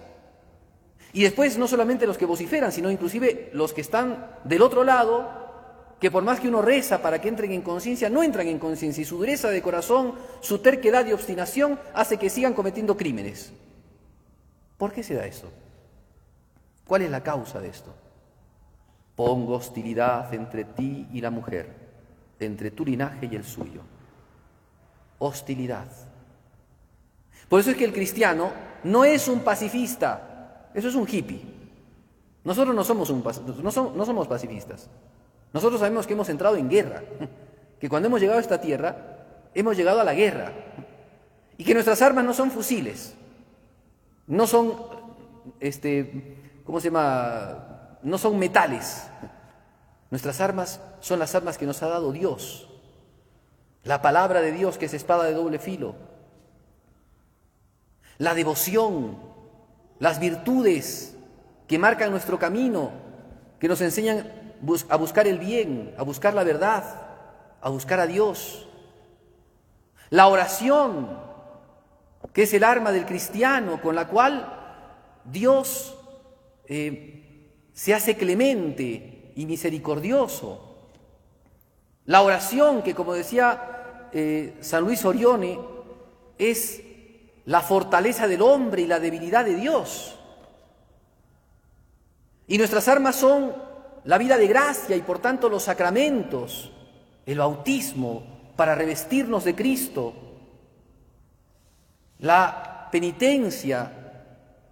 Y 1.12 1.22
después 1.22 1.56
no 1.56 1.66
solamente 1.66 2.06
los 2.06 2.18
que 2.18 2.26
vociferan, 2.26 2.72
sino 2.72 2.90
inclusive 2.90 3.50
los 3.54 3.72
que 3.72 3.80
están 3.80 4.30
del 4.44 4.62
otro 4.62 4.84
lado, 4.84 5.45
que 6.00 6.10
por 6.10 6.22
más 6.22 6.40
que 6.40 6.48
uno 6.48 6.60
reza 6.60 7.00
para 7.00 7.20
que 7.20 7.28
entren 7.28 7.52
en 7.52 7.62
conciencia, 7.62 8.10
no 8.10 8.22
entran 8.22 8.46
en 8.48 8.58
conciencia 8.58 9.02
y 9.02 9.04
su 9.04 9.18
dureza 9.18 9.48
de 9.48 9.62
corazón, 9.62 10.14
su 10.40 10.58
terquedad 10.58 11.06
y 11.06 11.12
obstinación 11.12 11.78
hace 11.94 12.18
que 12.18 12.30
sigan 12.30 12.54
cometiendo 12.54 12.96
crímenes. 12.96 13.52
¿Por 14.76 14.92
qué 14.92 15.02
se 15.02 15.14
da 15.14 15.26
eso? 15.26 15.50
¿Cuál 16.86 17.02
es 17.02 17.10
la 17.10 17.22
causa 17.22 17.60
de 17.60 17.68
esto? 17.68 17.94
Pongo 19.14 19.54
hostilidad 19.54 20.32
entre 20.34 20.64
ti 20.64 21.08
y 21.12 21.20
la 21.22 21.30
mujer, 21.30 21.72
entre 22.38 22.70
tu 22.70 22.84
linaje 22.84 23.28
y 23.30 23.34
el 23.34 23.44
suyo. 23.44 23.80
Hostilidad. 25.18 25.88
Por 27.48 27.60
eso 27.60 27.70
es 27.70 27.76
que 27.76 27.86
el 27.86 27.94
cristiano 27.94 28.50
no 28.84 29.04
es 29.04 29.28
un 29.28 29.40
pacifista, 29.40 30.68
eso 30.74 30.88
es 30.88 30.94
un 30.94 31.08
hippie. 31.08 31.40
Nosotros 32.44 32.74
no 32.76 32.84
somos, 32.84 33.08
un, 33.08 33.24
no 33.62 33.70
somos, 33.70 33.96
no 33.96 34.04
somos 34.04 34.28
pacifistas. 34.28 34.90
Nosotros 35.52 35.80
sabemos 35.80 36.06
que 36.06 36.12
hemos 36.12 36.28
entrado 36.28 36.56
en 36.56 36.68
guerra, 36.68 37.02
que 37.80 37.88
cuando 37.88 38.08
hemos 38.08 38.20
llegado 38.20 38.38
a 38.38 38.42
esta 38.42 38.60
tierra, 38.60 39.16
hemos 39.54 39.76
llegado 39.76 40.00
a 40.00 40.04
la 40.04 40.14
guerra, 40.14 40.52
y 41.58 41.64
que 41.64 41.74
nuestras 41.74 42.02
armas 42.02 42.24
no 42.24 42.34
son 42.34 42.50
fusiles, 42.50 43.14
no 44.26 44.46
son, 44.46 44.74
este, 45.60 46.62
¿cómo 46.64 46.80
se 46.80 46.88
llama? 46.88 47.98
No 48.02 48.18
son 48.18 48.38
metales. 48.38 49.04
Nuestras 50.10 50.40
armas 50.40 50.80
son 51.00 51.18
las 51.18 51.34
armas 51.34 51.58
que 51.58 51.66
nos 51.66 51.82
ha 51.82 51.88
dado 51.88 52.12
Dios. 52.12 52.68
La 53.84 54.02
palabra 54.02 54.40
de 54.40 54.52
Dios 54.52 54.78
que 54.78 54.86
es 54.86 54.94
espada 54.94 55.24
de 55.24 55.34
doble 55.34 55.58
filo. 55.58 55.94
La 58.18 58.34
devoción, 58.34 59.18
las 59.98 60.20
virtudes 60.20 61.16
que 61.66 61.78
marcan 61.78 62.10
nuestro 62.10 62.38
camino, 62.38 62.90
que 63.58 63.68
nos 63.68 63.80
enseñan 63.80 64.45
a 64.88 64.96
buscar 64.96 65.26
el 65.26 65.38
bien, 65.38 65.94
a 65.98 66.02
buscar 66.02 66.34
la 66.34 66.44
verdad, 66.44 66.84
a 67.60 67.70
buscar 67.70 68.00
a 68.00 68.06
Dios. 68.06 68.68
La 70.10 70.28
oración, 70.28 71.18
que 72.32 72.44
es 72.44 72.54
el 72.54 72.64
arma 72.64 72.92
del 72.92 73.06
cristiano 73.06 73.80
con 73.80 73.94
la 73.94 74.08
cual 74.08 75.20
Dios 75.24 75.96
eh, 76.66 77.50
se 77.72 77.94
hace 77.94 78.16
clemente 78.16 79.32
y 79.34 79.46
misericordioso. 79.46 80.62
La 82.04 82.22
oración, 82.22 82.82
que 82.82 82.94
como 82.94 83.14
decía 83.14 84.08
eh, 84.12 84.56
San 84.60 84.84
Luis 84.84 85.04
Orione, 85.04 85.58
es 86.38 86.80
la 87.46 87.60
fortaleza 87.60 88.28
del 88.28 88.42
hombre 88.42 88.82
y 88.82 88.86
la 88.86 89.00
debilidad 89.00 89.44
de 89.44 89.56
Dios. 89.56 90.16
Y 92.46 92.58
nuestras 92.58 92.86
armas 92.88 93.16
son 93.16 93.65
la 94.06 94.18
vida 94.18 94.38
de 94.38 94.46
gracia 94.46 94.96
y 94.96 95.02
por 95.02 95.18
tanto 95.18 95.48
los 95.48 95.64
sacramentos, 95.64 96.72
el 97.26 97.38
bautismo 97.38 98.52
para 98.54 98.74
revestirnos 98.74 99.44
de 99.44 99.54
Cristo, 99.54 100.14
la 102.20 102.88
penitencia 102.90 103.92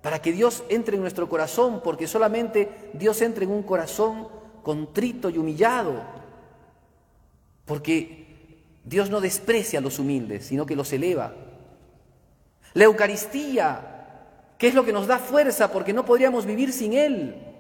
para 0.01 0.23
que 0.23 0.33
Dios 0.33 0.63
entre 0.69 0.97
en 0.97 1.03
nuestro 1.03 1.29
corazón, 1.29 1.81
porque 1.83 2.07
solamente 2.07 2.91
Dios 2.95 3.21
entra 3.23 3.45
en 3.45 3.51
un 3.51 3.65
corazón 3.65 4.29
contrito 4.63 5.29
y 5.31 5.39
humillado, 5.39 6.03
porque 7.65 8.69
Dios 8.85 9.11
no 9.11 9.21
desprecia 9.21 9.81
a 9.81 9.83
los 9.83 9.99
humildes, 9.99 10.47
sino 10.47 10.65
que 10.65 10.77
los 10.77 10.93
eleva. 10.93 11.35
La 12.73 12.85
Eucaristía, 12.85 14.57
que 14.59 14.69
es 14.69 14.75
lo 14.75 14.85
que 14.85 14.93
nos 14.93 15.09
da 15.09 15.19
fuerza, 15.19 15.73
porque 15.73 15.93
no 15.93 16.05
podríamos 16.05 16.47
vivir 16.47 16.73
sin 16.73 16.93
Él 16.93 17.54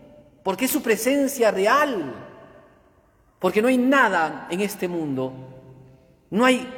porque 0.45 0.67
es 0.67 0.71
su 0.71 0.83
presencia 0.83 1.51
real, 1.51 2.15
porque 3.41 3.63
no 3.63 3.69
hay 3.69 3.79
nada 3.79 4.47
en 4.51 4.61
este 4.61 4.87
mundo, 4.87 5.33
no 6.31 6.45
hay 6.45 6.69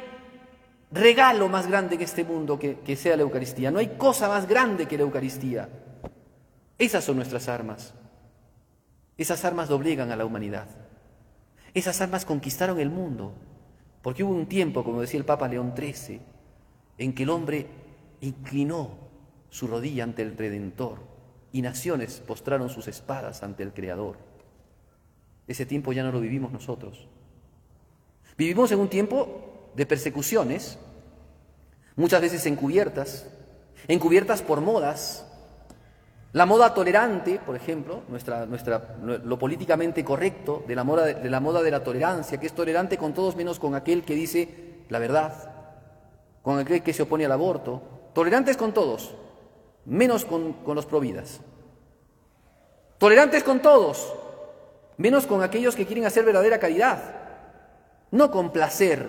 regalo 0.89 1.49
más 1.49 1.67
grande 1.67 1.95
en 1.95 2.01
este 2.01 2.23
mundo 2.23 2.57
que, 2.57 2.79
que 2.79 2.95
sea 2.95 3.17
la 3.17 3.23
Eucaristía, 3.23 3.69
no 3.69 3.79
hay 3.79 3.97
cosa 3.97 4.29
más 4.29 4.47
grande 4.47 4.87
que 4.87 4.97
la 4.97 5.03
Eucaristía. 5.03 5.69
Esas 6.77 7.03
son 7.03 7.17
nuestras 7.17 7.49
armas. 7.49 7.93
Esas 9.17 9.43
armas 9.43 9.67
doblegan 9.67 10.11
a 10.11 10.15
la 10.15 10.25
humanidad. 10.25 10.67
Esas 11.73 11.99
armas 11.99 12.23
conquistaron 12.23 12.79
el 12.79 12.89
mundo, 12.89 13.33
porque 14.01 14.23
hubo 14.23 14.33
un 14.33 14.47
tiempo, 14.47 14.83
como 14.85 15.01
decía 15.01 15.19
el 15.19 15.25
Papa 15.25 15.49
León 15.49 15.73
XIII, 15.75 16.21
en 16.99 17.13
que 17.13 17.23
el 17.23 17.29
hombre 17.29 17.67
inclinó 18.21 18.91
su 19.49 19.67
rodilla 19.67 20.05
ante 20.05 20.21
el 20.21 20.37
Redentor 20.37 21.16
y 21.51 21.61
naciones 21.61 22.21
postraron 22.25 22.69
sus 22.69 22.87
espadas 22.87 23.43
ante 23.43 23.63
el 23.63 23.73
Creador. 23.73 24.17
Ese 25.47 25.65
tiempo 25.65 25.93
ya 25.93 26.03
no 26.03 26.11
lo 26.11 26.19
vivimos 26.19 26.51
nosotros. 26.51 27.07
Vivimos 28.37 28.71
en 28.71 28.79
un 28.79 28.89
tiempo 28.89 29.71
de 29.75 29.85
persecuciones, 29.85 30.77
muchas 31.95 32.21
veces 32.21 32.45
encubiertas, 32.45 33.27
encubiertas 33.87 34.41
por 34.41 34.61
modas. 34.61 35.25
La 36.33 36.45
moda 36.45 36.73
tolerante, 36.73 37.39
por 37.39 37.55
ejemplo, 37.55 38.03
nuestra, 38.09 38.45
nuestra, 38.45 38.97
lo 39.01 39.39
políticamente 39.39 40.03
correcto 40.03 40.63
de 40.67 40.75
la, 40.75 40.83
moda, 40.83 41.05
de 41.05 41.29
la 41.29 41.39
moda 41.39 41.63
de 41.63 41.71
la 41.71 41.83
tolerancia, 41.83 42.39
que 42.39 42.47
es 42.47 42.53
tolerante 42.53 42.97
con 42.97 43.13
todos 43.13 43.35
menos 43.35 43.59
con 43.59 43.73
aquel 43.73 44.03
que 44.03 44.13
dice 44.13 44.67
la 44.89 44.99
verdad, 44.99 45.51
con 46.41 46.59
aquel 46.59 46.83
que 46.83 46.93
se 46.93 47.03
opone 47.03 47.25
al 47.25 47.31
aborto, 47.31 47.81
tolerantes 48.13 48.57
con 48.57 48.73
todos, 48.73 49.15
menos 49.87 50.25
con, 50.25 50.55
los 50.67 50.85
providas. 50.85 51.39
Tolerantes 52.97 53.43
con 53.43 53.61
todos, 53.61 54.13
menos 54.97 55.25
con 55.25 55.41
aquellos 55.41 55.75
que 55.75 55.85
quieren 55.85 56.05
hacer 56.05 56.25
verdadera 56.25 56.59
caridad. 56.59 57.15
No 58.11 58.29
complacer 58.29 59.07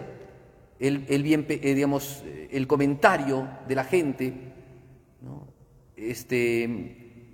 el, 0.78 1.04
el, 1.08 1.23
bien, 1.23 1.47
eh, 1.49 1.75
digamos, 1.75 2.23
el 2.50 2.66
comentario 2.66 3.49
de 3.66 3.75
la 3.75 3.85
gente, 3.85 4.35
este, 5.97 7.28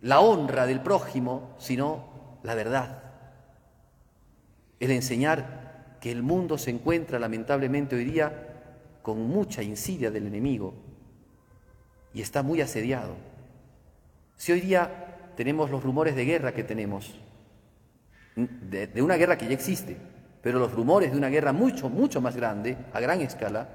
la 0.00 0.20
honra 0.20 0.66
del 0.66 0.80
prójimo, 0.80 1.56
sino 1.58 2.38
la 2.42 2.54
verdad. 2.54 3.02
El 4.78 4.92
enseñar 4.92 5.96
que 6.00 6.12
el 6.12 6.22
mundo 6.22 6.58
se 6.58 6.70
encuentra 6.70 7.18
lamentablemente 7.18 7.96
hoy 7.96 8.04
día 8.04 8.50
con 9.02 9.22
mucha 9.22 9.62
insidia 9.62 10.10
del 10.10 10.26
enemigo, 10.26 10.74
y 12.14 12.22
está 12.22 12.42
muy 12.42 12.60
asediado. 12.60 13.16
Si 14.36 14.52
hoy 14.52 14.60
día 14.60 15.32
tenemos 15.36 15.70
los 15.70 15.82
rumores 15.82 16.14
de 16.14 16.24
guerra 16.24 16.52
que 16.52 16.64
tenemos, 16.64 17.18
de, 18.36 19.02
una 19.02 19.16
guerra 19.16 19.36
que 19.36 19.46
ya 19.46 19.52
existe, 19.52 19.96
pero 20.40 20.58
los 20.58 20.72
rumores 20.72 21.10
de 21.10 21.18
una 21.18 21.28
guerra 21.28 21.52
mucho, 21.52 21.88
mucho 21.88 22.20
más 22.20 22.36
grande, 22.36 22.76
a 22.92 23.00
gran 23.00 23.20
escala, 23.20 23.68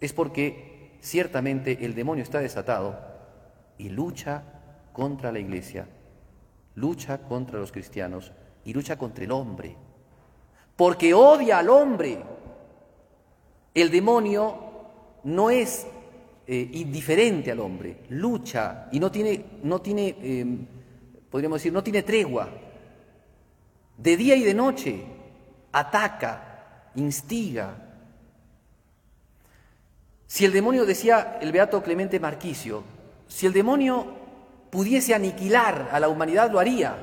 es 0.00 0.12
porque 0.12 0.98
ciertamente 1.00 1.84
el 1.84 1.94
demonio 1.94 2.22
está 2.22 2.40
desatado 2.40 2.98
y 3.78 3.88
lucha 3.88 4.42
contra 4.92 5.32
la 5.32 5.38
iglesia, 5.38 5.86
lucha 6.74 7.18
contra 7.18 7.58
los 7.58 7.72
cristianos 7.72 8.32
y 8.64 8.74
lucha 8.74 8.98
contra 8.98 9.24
el 9.24 9.32
hombre, 9.32 9.76
porque 10.76 11.14
odia 11.14 11.58
al 11.58 11.70
hombre. 11.70 12.22
El 13.72 13.90
demonio 13.90 14.58
no 15.22 15.50
es 15.50 15.86
eh, 16.52 16.68
indiferente 16.72 17.52
al 17.52 17.60
hombre, 17.60 17.98
lucha 18.08 18.88
y 18.90 18.98
no 18.98 19.08
tiene, 19.08 19.44
no 19.62 19.80
tiene 19.80 20.16
em, 20.20 20.66
podríamos 21.30 21.60
decir, 21.60 21.72
no 21.72 21.84
tiene 21.84 22.02
tregua. 22.02 22.50
De 23.96 24.16
día 24.16 24.34
y 24.34 24.42
de 24.42 24.52
noche 24.52 25.00
ataca, 25.70 26.90
instiga. 26.96 27.86
Si 30.26 30.44
el 30.44 30.52
demonio, 30.52 30.84
decía 30.84 31.38
el 31.40 31.52
beato 31.52 31.84
Clemente 31.84 32.18
Marquicio, 32.18 32.82
si 33.28 33.46
el 33.46 33.52
demonio 33.52 34.16
pudiese 34.70 35.14
aniquilar 35.14 35.90
a 35.92 36.00
la 36.00 36.08
humanidad, 36.08 36.50
lo 36.50 36.58
haría. 36.58 36.96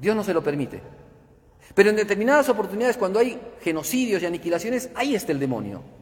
Dios 0.00 0.16
no 0.16 0.24
se 0.24 0.34
lo 0.34 0.42
permite. 0.42 0.82
Pero 1.76 1.90
en 1.90 1.96
determinadas 1.96 2.48
oportunidades, 2.48 2.96
cuando 2.96 3.20
hay 3.20 3.40
genocidios 3.60 4.20
y 4.20 4.26
aniquilaciones, 4.26 4.90
ahí 4.96 5.14
está 5.14 5.30
el 5.30 5.38
demonio. 5.38 5.97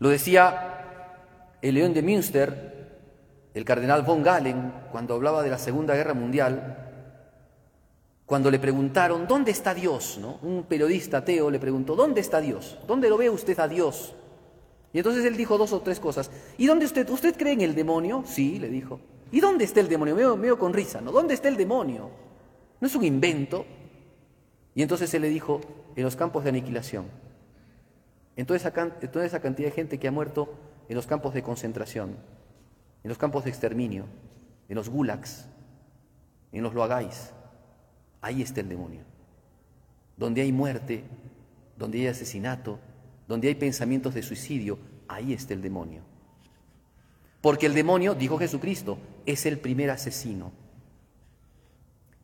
Lo 0.00 0.08
decía 0.08 1.56
el 1.62 1.74
león 1.74 1.94
de 1.94 2.02
Münster 2.02 2.70
el 3.54 3.64
cardenal 3.64 4.02
von 4.02 4.22
Galen, 4.22 4.72
cuando 4.92 5.14
hablaba 5.14 5.42
de 5.42 5.50
la 5.50 5.58
Segunda 5.58 5.94
Guerra 5.94 6.14
Mundial, 6.14 6.88
cuando 8.24 8.50
le 8.50 8.60
preguntaron, 8.60 9.26
¿dónde 9.26 9.50
está 9.50 9.74
Dios? 9.74 10.18
¿no? 10.20 10.38
Un 10.42 10.64
periodista 10.64 11.18
ateo 11.18 11.50
le 11.50 11.58
preguntó, 11.58 11.96
¿dónde 11.96 12.20
está 12.20 12.40
Dios? 12.40 12.78
¿Dónde 12.86 13.08
lo 13.08 13.16
ve 13.16 13.28
usted 13.28 13.58
a 13.58 13.66
Dios? 13.66 14.14
Y 14.92 14.98
entonces 14.98 15.24
él 15.24 15.36
dijo 15.36 15.58
dos 15.58 15.72
o 15.72 15.80
tres 15.80 15.98
cosas. 15.98 16.30
¿Y 16.58 16.66
dónde 16.66 16.86
usted? 16.86 17.08
¿Usted 17.10 17.36
cree 17.36 17.54
en 17.54 17.60
el 17.60 17.74
demonio? 17.74 18.22
Sí, 18.24 18.58
le 18.58 18.68
dijo. 18.68 19.00
¿Y 19.32 19.40
dónde 19.40 19.64
está 19.64 19.80
el 19.80 19.88
demonio? 19.88 20.14
Me 20.14 20.46
veo, 20.46 20.58
con 20.58 20.72
risa, 20.72 21.00
¿no? 21.00 21.10
¿Dónde 21.12 21.34
está 21.34 21.48
el 21.48 21.56
demonio? 21.56 22.10
¿No 22.80 22.86
es 22.86 22.94
un 22.94 23.04
invento? 23.04 23.66
Y 24.74 24.82
entonces 24.82 25.12
él 25.14 25.22
le 25.22 25.28
dijo, 25.28 25.60
en 25.96 26.04
los 26.04 26.16
campos 26.16 26.44
de 26.44 26.50
aniquilación. 26.50 27.06
En 28.40 28.46
toda, 28.46 28.56
esa, 28.56 28.72
toda 28.72 29.26
esa 29.26 29.42
cantidad 29.42 29.68
de 29.68 29.74
gente 29.74 29.98
que 29.98 30.08
ha 30.08 30.10
muerto 30.10 30.54
en 30.88 30.96
los 30.96 31.06
campos 31.06 31.34
de 31.34 31.42
concentración, 31.42 32.16
en 33.04 33.08
los 33.10 33.18
campos 33.18 33.44
de 33.44 33.50
exterminio, 33.50 34.06
en 34.66 34.76
los 34.76 34.88
gulags, 34.88 35.44
en 36.50 36.62
los 36.62 36.72
loagais, 36.72 37.34
ahí 38.22 38.40
está 38.40 38.62
el 38.62 38.70
demonio. 38.70 39.02
Donde 40.16 40.40
hay 40.40 40.52
muerte, 40.52 41.04
donde 41.76 41.98
hay 41.98 42.06
asesinato, 42.06 42.78
donde 43.28 43.48
hay 43.48 43.56
pensamientos 43.56 44.14
de 44.14 44.22
suicidio, 44.22 44.78
ahí 45.06 45.34
está 45.34 45.52
el 45.52 45.60
demonio. 45.60 46.00
Porque 47.42 47.66
el 47.66 47.74
demonio, 47.74 48.14
dijo 48.14 48.38
Jesucristo, 48.38 48.96
es 49.26 49.44
el 49.44 49.58
primer 49.58 49.90
asesino. 49.90 50.50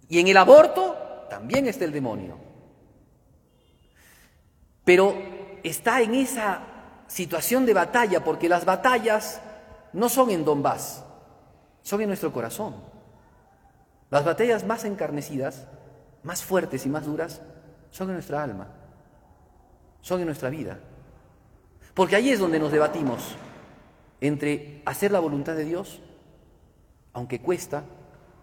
Y 0.08 0.18
en 0.18 0.28
el 0.28 0.38
aborto 0.38 0.96
también 1.28 1.66
está 1.66 1.84
el 1.84 1.92
demonio. 1.92 2.38
Pero 4.82 5.35
está 5.68 6.00
en 6.00 6.14
esa 6.14 6.60
situación 7.06 7.66
de 7.66 7.74
batalla, 7.74 8.22
porque 8.24 8.48
las 8.48 8.64
batallas 8.64 9.40
no 9.92 10.08
son 10.08 10.30
en 10.30 10.44
Donbass, 10.44 11.04
son 11.82 12.00
en 12.00 12.08
nuestro 12.08 12.32
corazón. 12.32 12.76
Las 14.10 14.24
batallas 14.24 14.64
más 14.64 14.84
encarnecidas, 14.84 15.66
más 16.22 16.44
fuertes 16.44 16.86
y 16.86 16.88
más 16.88 17.04
duras, 17.04 17.40
son 17.90 18.08
en 18.08 18.14
nuestra 18.14 18.42
alma, 18.42 18.68
son 20.00 20.20
en 20.20 20.26
nuestra 20.26 20.50
vida. 20.50 20.78
Porque 21.94 22.16
ahí 22.16 22.30
es 22.30 22.38
donde 22.38 22.58
nos 22.58 22.72
debatimos 22.72 23.36
entre 24.20 24.82
hacer 24.84 25.12
la 25.12 25.20
voluntad 25.20 25.54
de 25.54 25.64
Dios, 25.64 26.00
aunque 27.12 27.40
cuesta, 27.40 27.84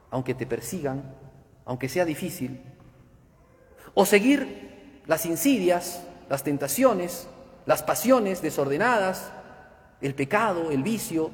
aunque 0.10 0.34
te 0.34 0.46
persigan, 0.46 1.16
aunque 1.66 1.90
sea 1.90 2.06
difícil, 2.06 2.62
o 3.94 4.06
seguir 4.06 5.02
las 5.06 5.26
insidias, 5.26 6.04
las 6.34 6.42
tentaciones, 6.42 7.28
las 7.68 7.84
pasiones 7.84 8.42
desordenadas, 8.42 9.32
el 10.02 10.16
pecado, 10.16 10.72
el 10.72 10.82
vicio. 10.82 11.30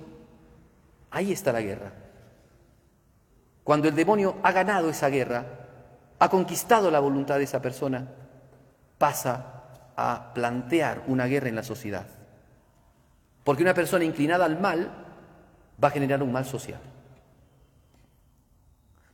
Ahí 1.10 1.32
está 1.32 1.53
la 1.53 1.62
guerra. 1.62 1.94
Cuando 3.63 3.88
el 3.88 3.96
demonio 3.96 4.36
ha 4.44 4.51
ganado 4.51 4.89
esa 4.89 5.08
guerra, 5.08 5.46
ha 6.20 6.29
conquistado 6.29 6.91
la 6.91 7.00
voluntad 7.00 7.38
de 7.38 7.46
esa 7.46 7.62
persona, 7.62 8.10
pasa 8.98 9.63
a 9.96 10.34
plantear 10.34 11.03
una 11.08 11.27
guerra 11.27 11.48
en 11.48 11.56
la 11.56 11.63
sociedad. 11.63 12.06
Porque 13.46 13.63
una 13.63 13.74
persona 13.74 14.03
inclinada 14.03 14.44
al 14.44 14.60
mal 14.60 14.91
va 15.82 15.88
a 15.88 15.91
generar 15.91 16.22
un 16.22 16.34
mal 16.34 16.44
social. 16.44 16.82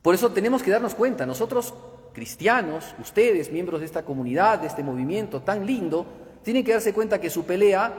Por 0.02 0.16
eso 0.16 0.32
tenemos 0.32 0.64
que 0.64 0.72
darnos 0.72 0.96
cuenta, 0.96 1.26
nosotros 1.26 1.72
cristianos, 2.16 2.94
ustedes, 2.98 3.52
miembros 3.52 3.80
de 3.80 3.84
esta 3.84 4.02
comunidad, 4.02 4.60
de 4.60 4.68
este 4.68 4.82
movimiento 4.82 5.42
tan 5.42 5.66
lindo, 5.66 6.06
tienen 6.42 6.64
que 6.64 6.72
darse 6.72 6.94
cuenta 6.94 7.20
que 7.20 7.28
su 7.28 7.44
pelea, 7.44 7.92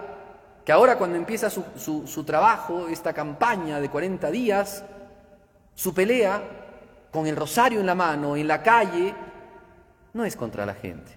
que 0.66 0.72
ahora 0.72 0.98
cuando 0.98 1.18
empieza 1.18 1.52
su, 1.52 2.24
trabajo, 2.26 2.88
esta 2.88 3.14
campaña 3.14 3.80
de 3.80 3.90
40 3.92 4.32
días, 4.32 4.84
su 5.76 5.94
pelea 5.94 6.42
con 7.12 7.28
el 7.28 7.36
rosario 7.36 7.80
en 7.80 7.86
la 7.86 7.94
mano, 7.94 8.36
en 8.36 8.48
la 8.48 8.64
calle, 8.64 9.14
no 10.14 10.26
es 10.26 10.36
contra 10.36 10.66
la 10.66 10.74
gente 10.74 11.12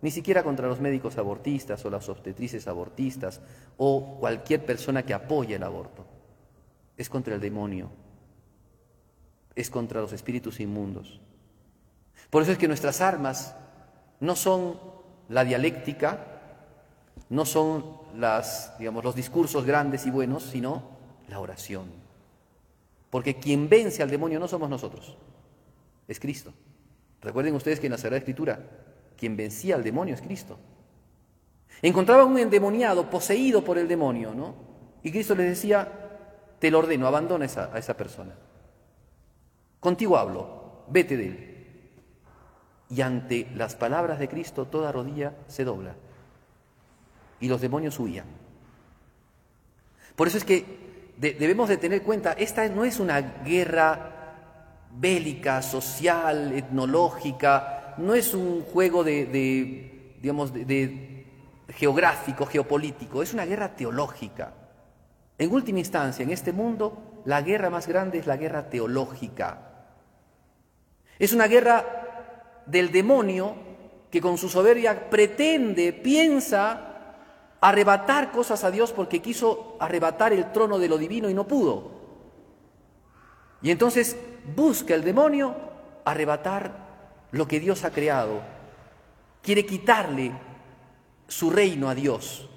ni 0.00 0.12
siquiera 0.12 0.44
contra 0.44 0.68
los 0.68 0.80
médicos 0.80 1.18
abortistas 1.18 1.84
o 1.84 1.90
las 1.90 2.08
obstetrices 2.08 2.68
abortistas 2.68 3.40
o 3.78 4.18
cualquier 4.20 4.64
persona 4.64 5.02
que 5.02 5.12
apoye 5.12 5.56
el 5.56 5.62
aborto. 5.64 6.06
Es 6.96 7.08
contra 7.08 7.34
el 7.34 7.40
demonio, 7.40 7.90
es 9.56 9.70
contra 9.70 10.00
los 10.00 10.12
espíritus 10.12 10.60
inmundos. 10.60 11.20
Por 12.30 12.42
eso 12.42 12.52
es 12.52 12.58
que 12.58 12.68
nuestras 12.68 13.00
armas 13.00 13.54
no 14.20 14.36
son 14.36 14.78
la 15.28 15.44
dialéctica, 15.44 16.26
no 17.28 17.44
son 17.44 17.98
los 18.14 19.14
discursos 19.14 19.64
grandes 19.64 20.06
y 20.06 20.10
buenos, 20.10 20.42
sino 20.42 20.82
la 21.28 21.40
oración. 21.40 21.86
Porque 23.10 23.38
quien 23.38 23.68
vence 23.68 24.02
al 24.02 24.10
demonio 24.10 24.38
no 24.38 24.48
somos 24.48 24.68
nosotros, 24.68 25.16
es 26.06 26.20
Cristo. 26.20 26.52
Recuerden 27.20 27.54
ustedes 27.54 27.80
que 27.80 27.86
en 27.86 27.92
la 27.92 27.98
Sagrada 27.98 28.18
Escritura 28.18 28.60
quien 29.16 29.36
vencía 29.36 29.74
al 29.74 29.82
demonio 29.82 30.14
es 30.14 30.22
Cristo. 30.22 30.58
Encontraban 31.82 32.28
un 32.28 32.38
endemoniado 32.38 33.10
poseído 33.10 33.64
por 33.64 33.78
el 33.78 33.88
demonio, 33.88 34.34
¿no? 34.34 34.54
Y 35.02 35.10
Cristo 35.10 35.34
les 35.34 35.48
decía, 35.48 35.88
te 36.58 36.70
lo 36.70 36.78
ordeno, 36.80 37.06
abandona 37.06 37.46
a 37.46 37.78
esa 37.78 37.96
persona. 37.96 38.34
Contigo 39.80 40.16
hablo, 40.16 40.84
vete 40.88 41.16
de 41.16 41.26
él. 41.26 41.47
Y 42.90 43.00
ante 43.02 43.50
las 43.54 43.74
palabras 43.74 44.18
de 44.18 44.28
Cristo 44.28 44.66
toda 44.66 44.92
rodilla 44.92 45.34
se 45.46 45.64
dobla. 45.64 45.94
Y 47.40 47.48
los 47.48 47.60
demonios 47.60 47.98
huían. 47.98 48.26
Por 50.16 50.26
eso 50.26 50.38
es 50.38 50.44
que 50.44 51.12
debemos 51.16 51.68
de 51.68 51.76
tener 51.76 52.02
cuenta, 52.02 52.32
esta 52.32 52.68
no 52.68 52.84
es 52.84 52.98
una 52.98 53.20
guerra 53.20 54.18
bélica, 54.90 55.62
social, 55.62 56.52
etnológica, 56.52 57.94
no 57.98 58.14
es 58.14 58.34
un 58.34 58.62
juego 58.62 59.04
de, 59.04 60.16
digamos, 60.20 60.52
de, 60.52 61.26
geográfico, 61.68 62.46
geopolítico, 62.46 63.22
es 63.22 63.34
una 63.34 63.44
guerra 63.44 63.76
teológica. 63.76 64.54
En 65.36 65.52
última 65.52 65.78
instancia, 65.80 66.22
en 66.22 66.30
este 66.30 66.52
mundo, 66.52 67.22
la 67.24 67.42
guerra 67.42 67.70
más 67.70 67.86
grande 67.86 68.18
es 68.18 68.26
la 68.26 68.36
guerra 68.36 68.70
teológica. 68.70 69.58
Es 71.18 71.32
una 71.32 71.46
guerra 71.46 72.07
del 72.68 72.92
demonio 72.92 73.54
que 74.10 74.20
con 74.20 74.38
su 74.38 74.48
soberbia 74.48 75.10
pretende, 75.10 75.92
piensa 75.92 77.14
arrebatar 77.60 78.30
cosas 78.30 78.62
a 78.64 78.70
Dios 78.70 78.92
porque 78.92 79.20
quiso 79.20 79.76
arrebatar 79.80 80.32
el 80.32 80.52
trono 80.52 80.78
de 80.78 80.88
lo 80.88 80.98
divino 80.98 81.28
y 81.28 81.34
no 81.34 81.46
pudo. 81.46 81.98
Y 83.60 83.70
entonces 83.70 84.16
busca 84.54 84.94
el 84.94 85.02
demonio 85.02 85.54
arrebatar 86.04 86.86
lo 87.32 87.46
que 87.46 87.60
Dios 87.60 87.84
ha 87.84 87.90
creado, 87.90 88.40
quiere 89.42 89.66
quitarle 89.66 90.32
su 91.26 91.50
reino 91.50 91.88
a 91.88 91.94
Dios, 91.94 92.48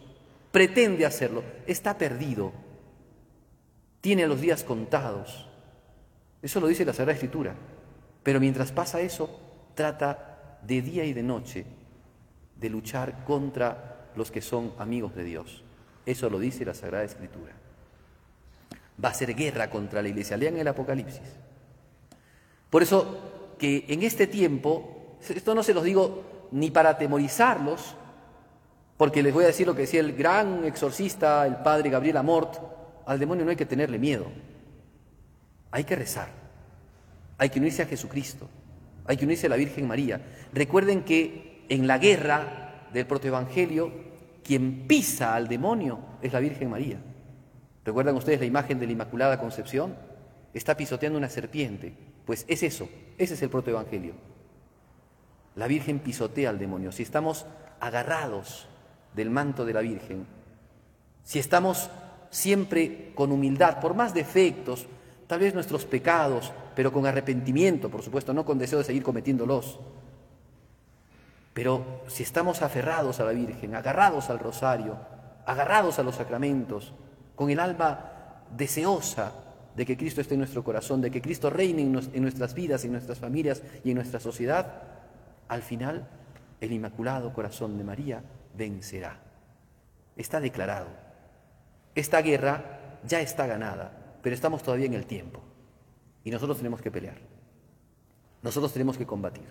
pretende 0.51 1.05
hacerlo, 1.05 1.43
está 1.65 1.97
perdido, 1.97 2.53
tiene 3.99 4.27
los 4.27 4.39
días 4.39 4.63
contados. 4.63 5.47
Eso 6.41 6.59
lo 6.59 6.67
dice 6.67 6.85
la 6.85 6.93
Sagrada 6.93 7.13
Escritura. 7.13 7.55
Pero 8.23 8.39
mientras 8.39 8.71
pasa 8.71 9.01
eso, 9.01 9.50
trata 9.75 10.59
de 10.61 10.81
día 10.81 11.03
y 11.05 11.13
de 11.13 11.23
noche 11.23 11.65
de 12.55 12.69
luchar 12.69 13.23
contra 13.25 14.09
los 14.15 14.31
que 14.31 14.41
son 14.41 14.73
amigos 14.77 15.15
de 15.15 15.23
Dios. 15.23 15.63
Eso 16.05 16.29
lo 16.29 16.39
dice 16.39 16.65
la 16.65 16.73
Sagrada 16.73 17.03
Escritura. 17.03 17.53
Va 19.03 19.09
a 19.09 19.13
ser 19.13 19.33
guerra 19.33 19.69
contra 19.69 20.01
la 20.01 20.09
iglesia. 20.09 20.37
Lean 20.37 20.57
el 20.57 20.67
Apocalipsis. 20.67 21.21
Por 22.69 22.83
eso 22.83 23.55
que 23.57 23.85
en 23.89 24.03
este 24.03 24.27
tiempo, 24.27 25.17
esto 25.27 25.53
no 25.53 25.63
se 25.63 25.73
los 25.73 25.83
digo 25.83 26.47
ni 26.51 26.71
para 26.71 26.91
atemorizarlos, 26.91 27.95
porque 28.97 29.23
les 29.23 29.33
voy 29.33 29.45
a 29.45 29.47
decir 29.47 29.65
lo 29.65 29.75
que 29.75 29.81
decía 29.81 29.99
el 29.99 30.13
gran 30.13 30.63
exorcista, 30.65 31.45
el 31.47 31.57
padre 31.57 31.89
Gabriel 31.89 32.17
Amort, 32.17 32.57
al 33.05 33.19
demonio 33.19 33.43
no 33.43 33.51
hay 33.51 33.57
que 33.57 33.65
tenerle 33.65 33.97
miedo, 33.97 34.27
hay 35.71 35.83
que 35.83 35.95
rezar, 35.95 36.29
hay 37.37 37.49
que 37.49 37.59
unirse 37.59 37.81
a 37.81 37.87
Jesucristo, 37.87 38.47
hay 39.05 39.17
que 39.17 39.25
unirse 39.25 39.47
a 39.47 39.49
la 39.49 39.55
Virgen 39.55 39.87
María. 39.87 40.21
Recuerden 40.53 41.03
que 41.03 41.65
en 41.69 41.87
la 41.87 41.97
guerra 41.97 42.87
del 42.93 43.05
protoevangelio, 43.05 43.91
quien 44.43 44.87
pisa 44.87 45.35
al 45.35 45.47
demonio 45.47 45.99
es 46.21 46.33
la 46.33 46.39
Virgen 46.39 46.69
María. 46.69 46.99
¿Recuerdan 47.83 48.15
ustedes 48.15 48.39
la 48.39 48.45
imagen 48.45 48.79
de 48.79 48.85
la 48.85 48.91
Inmaculada 48.91 49.39
Concepción? 49.39 49.95
Está 50.53 50.75
pisoteando 50.75 51.17
una 51.17 51.29
serpiente. 51.29 51.93
Pues 52.25 52.45
es 52.47 52.63
eso, 52.63 52.89
ese 53.17 53.33
es 53.33 53.41
el 53.41 53.49
protoevangelio. 53.49 54.13
La 55.55 55.67
Virgen 55.67 55.99
pisotea 55.99 56.49
al 56.49 56.59
demonio. 56.59 56.91
Si 56.91 57.03
estamos 57.03 57.45
agarrados 57.79 58.67
del 59.15 59.29
manto 59.29 59.65
de 59.65 59.73
la 59.73 59.81
Virgen, 59.81 60.25
si 61.23 61.39
estamos 61.39 61.89
siempre 62.29 63.11
con 63.15 63.31
humildad, 63.31 63.79
por 63.79 63.93
más 63.93 64.13
defectos, 64.13 64.87
tal 65.27 65.39
vez 65.39 65.53
nuestros 65.53 65.85
pecados, 65.85 66.51
pero 66.75 66.91
con 66.91 67.05
arrepentimiento, 67.05 67.89
por 67.89 68.01
supuesto, 68.01 68.33
no 68.33 68.45
con 68.45 68.57
deseo 68.57 68.79
de 68.79 68.85
seguir 68.85 69.03
cometiéndolos. 69.03 69.79
Pero 71.53 72.03
si 72.07 72.23
estamos 72.23 72.61
aferrados 72.61 73.19
a 73.19 73.25
la 73.25 73.31
Virgen, 73.31 73.75
agarrados 73.75 74.29
al 74.29 74.39
rosario, 74.39 74.97
agarrados 75.45 75.99
a 75.99 76.03
los 76.03 76.15
sacramentos, 76.15 76.93
con 77.35 77.49
el 77.49 77.59
alma 77.59 78.45
deseosa 78.55 79.33
de 79.75 79.85
que 79.85 79.97
Cristo 79.97 80.21
esté 80.21 80.35
en 80.35 80.41
nuestro 80.41 80.63
corazón, 80.63 81.01
de 81.01 81.11
que 81.11 81.21
Cristo 81.21 81.49
reine 81.49 81.81
en 81.81 82.21
nuestras 82.21 82.53
vidas, 82.53 82.83
en 82.85 82.91
nuestras 82.91 83.19
familias 83.19 83.61
y 83.83 83.91
en 83.91 83.95
nuestra 83.95 84.19
sociedad, 84.19 84.83
al 85.47 85.61
final 85.61 86.07
el 86.59 86.71
Inmaculado 86.71 87.33
Corazón 87.33 87.77
de 87.77 87.83
María 87.83 88.23
vencerá. 88.55 89.19
Está 90.15 90.39
declarado. 90.39 90.87
Esta 91.95 92.21
guerra 92.21 92.99
ya 93.05 93.19
está 93.21 93.47
ganada, 93.47 93.91
pero 94.21 94.35
estamos 94.35 94.63
todavía 94.63 94.85
en 94.85 94.93
el 94.93 95.05
tiempo. 95.05 95.41
Y 96.23 96.31
nosotros 96.31 96.57
tenemos 96.57 96.81
que 96.81 96.91
pelear. 96.91 97.17
Nosotros 98.41 98.73
tenemos 98.73 98.97
que 98.97 99.05
combatir. 99.05 99.47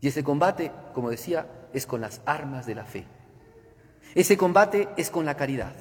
Y 0.00 0.08
ese 0.08 0.24
combate, 0.24 0.72
como 0.94 1.10
decía, 1.10 1.68
es 1.72 1.86
con 1.86 2.00
las 2.00 2.20
armas 2.26 2.66
de 2.66 2.74
la 2.74 2.84
fe. 2.84 3.06
Ese 4.14 4.36
combate 4.36 4.88
es 4.96 5.10
con 5.10 5.24
la 5.24 5.36
caridad, 5.36 5.74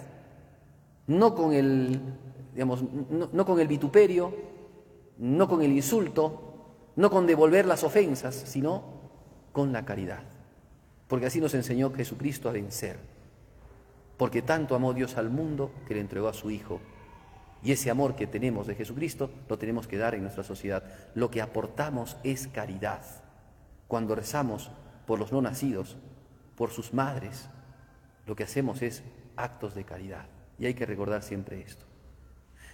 no 1.07 1.35
con 1.35 1.53
el, 1.53 1.99
digamos, 2.53 2.83
no, 2.83 3.45
con 3.45 3.59
el 3.59 3.67
vituperio, 3.67 4.33
no 5.17 5.47
con 5.49 5.61
el 5.61 5.71
insulto, 5.71 6.93
no 6.95 7.09
con 7.09 7.27
devolver 7.27 7.65
las 7.65 7.83
ofensas, 7.83 8.35
sino 8.35 8.83
con 9.51 9.73
la 9.73 9.85
caridad. 9.85 10.23
Porque 11.07 11.25
así 11.25 11.41
nos 11.41 11.53
enseñó 11.53 11.91
Jesucristo 11.91 12.47
a 12.47 12.53
vencer. 12.53 12.99
Porque 14.17 14.41
tanto 14.41 14.75
amó 14.75 14.93
Dios 14.93 15.17
al 15.17 15.29
mundo 15.29 15.71
que 15.87 15.95
le 15.95 15.99
entregó 15.99 16.27
a 16.27 16.33
su 16.33 16.51
Hijo. 16.51 16.79
Y 17.63 17.71
ese 17.71 17.91
amor 17.91 18.15
que 18.15 18.27
tenemos 18.27 18.67
de 18.67 18.75
Jesucristo 18.75 19.29
lo 19.47 19.57
tenemos 19.57 19.87
que 19.87 19.97
dar 19.97 20.15
en 20.15 20.23
nuestra 20.23 20.43
sociedad. 20.43 20.83
Lo 21.13 21.29
que 21.29 21.41
aportamos 21.41 22.17
es 22.23 22.47
caridad. 22.47 23.01
Cuando 23.87 24.15
rezamos 24.15 24.71
por 25.05 25.19
los 25.19 25.31
no 25.31 25.41
nacidos, 25.41 25.97
por 26.55 26.71
sus 26.71 26.93
madres, 26.93 27.49
lo 28.25 28.35
que 28.35 28.43
hacemos 28.43 28.81
es 28.81 29.03
actos 29.35 29.75
de 29.75 29.83
caridad. 29.83 30.25
Y 30.57 30.65
hay 30.65 30.73
que 30.73 30.85
recordar 30.85 31.23
siempre 31.23 31.61
esto. 31.61 31.85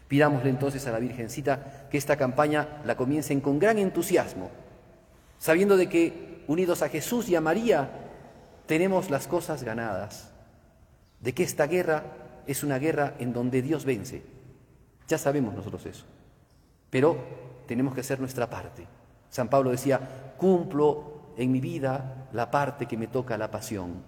Pidámosle 0.07 0.49
entonces 0.49 0.87
a 0.87 0.91
la 0.91 0.99
Virgencita 0.99 1.87
que 1.89 1.97
esta 1.97 2.15
campaña 2.15 2.81
la 2.85 2.95
comiencen 2.95 3.41
con 3.41 3.59
gran 3.59 3.77
entusiasmo, 3.77 4.49
sabiendo 5.37 5.75
de 5.75 5.89
que 5.89 6.43
unidos 6.47 6.81
a 6.81 6.89
Jesús 6.89 7.27
y 7.27 7.35
a 7.35 7.41
María 7.41 7.89
tenemos 8.67 9.09
las 9.09 9.27
cosas 9.27 9.63
ganadas, 9.63 10.31
de 11.19 11.33
que 11.33 11.43
esta 11.43 11.67
guerra 11.67 12.03
es 12.45 12.63
una 12.63 12.79
guerra 12.79 13.15
en 13.19 13.33
donde 13.33 13.61
Dios 13.61 13.83
vence. 13.83 14.36
Ya 15.07 15.17
sabemos 15.17 15.53
nosotros 15.53 15.85
eso, 15.85 16.05
pero 16.89 17.17
tenemos 17.65 17.93
que 17.93 18.01
hacer 18.01 18.19
nuestra 18.19 18.49
parte. 18.49 18.85
San 19.29 19.49
Pablo 19.49 19.71
decía, 19.71 20.33
cumplo 20.37 21.33
en 21.37 21.51
mi 21.51 21.61
vida 21.61 22.27
la 22.33 22.49
parte 22.49 22.87
que 22.87 22.97
me 22.97 23.07
toca 23.07 23.37
la 23.37 23.51
pasión. 23.51 24.01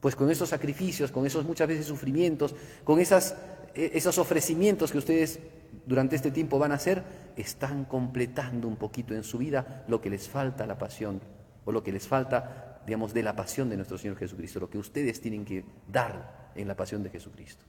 Pues 0.00 0.14
con 0.14 0.30
esos 0.30 0.48
sacrificios, 0.48 1.10
con 1.10 1.26
esos 1.26 1.44
muchas 1.44 1.68
veces 1.68 1.86
sufrimientos, 1.86 2.54
con 2.84 3.00
esas, 3.00 3.36
e, 3.74 3.92
esos 3.94 4.18
ofrecimientos 4.18 4.92
que 4.92 4.98
ustedes 4.98 5.40
durante 5.86 6.16
este 6.16 6.30
tiempo 6.30 6.58
van 6.58 6.72
a 6.72 6.76
hacer, 6.76 7.02
están 7.36 7.84
completando 7.84 8.68
un 8.68 8.76
poquito 8.76 9.14
en 9.14 9.22
su 9.22 9.38
vida 9.38 9.84
lo 9.88 10.00
que 10.00 10.10
les 10.10 10.28
falta 10.28 10.66
la 10.66 10.78
pasión, 10.78 11.20
o 11.64 11.72
lo 11.72 11.82
que 11.82 11.92
les 11.92 12.06
falta, 12.06 12.80
digamos, 12.86 13.12
de 13.12 13.22
la 13.22 13.34
pasión 13.34 13.68
de 13.68 13.76
nuestro 13.76 13.98
Señor 13.98 14.16
Jesucristo, 14.16 14.60
lo 14.60 14.70
que 14.70 14.78
ustedes 14.78 15.20
tienen 15.20 15.44
que 15.44 15.64
dar 15.90 16.50
en 16.54 16.68
la 16.68 16.76
pasión 16.76 17.02
de 17.02 17.10
Jesucristo. 17.10 17.64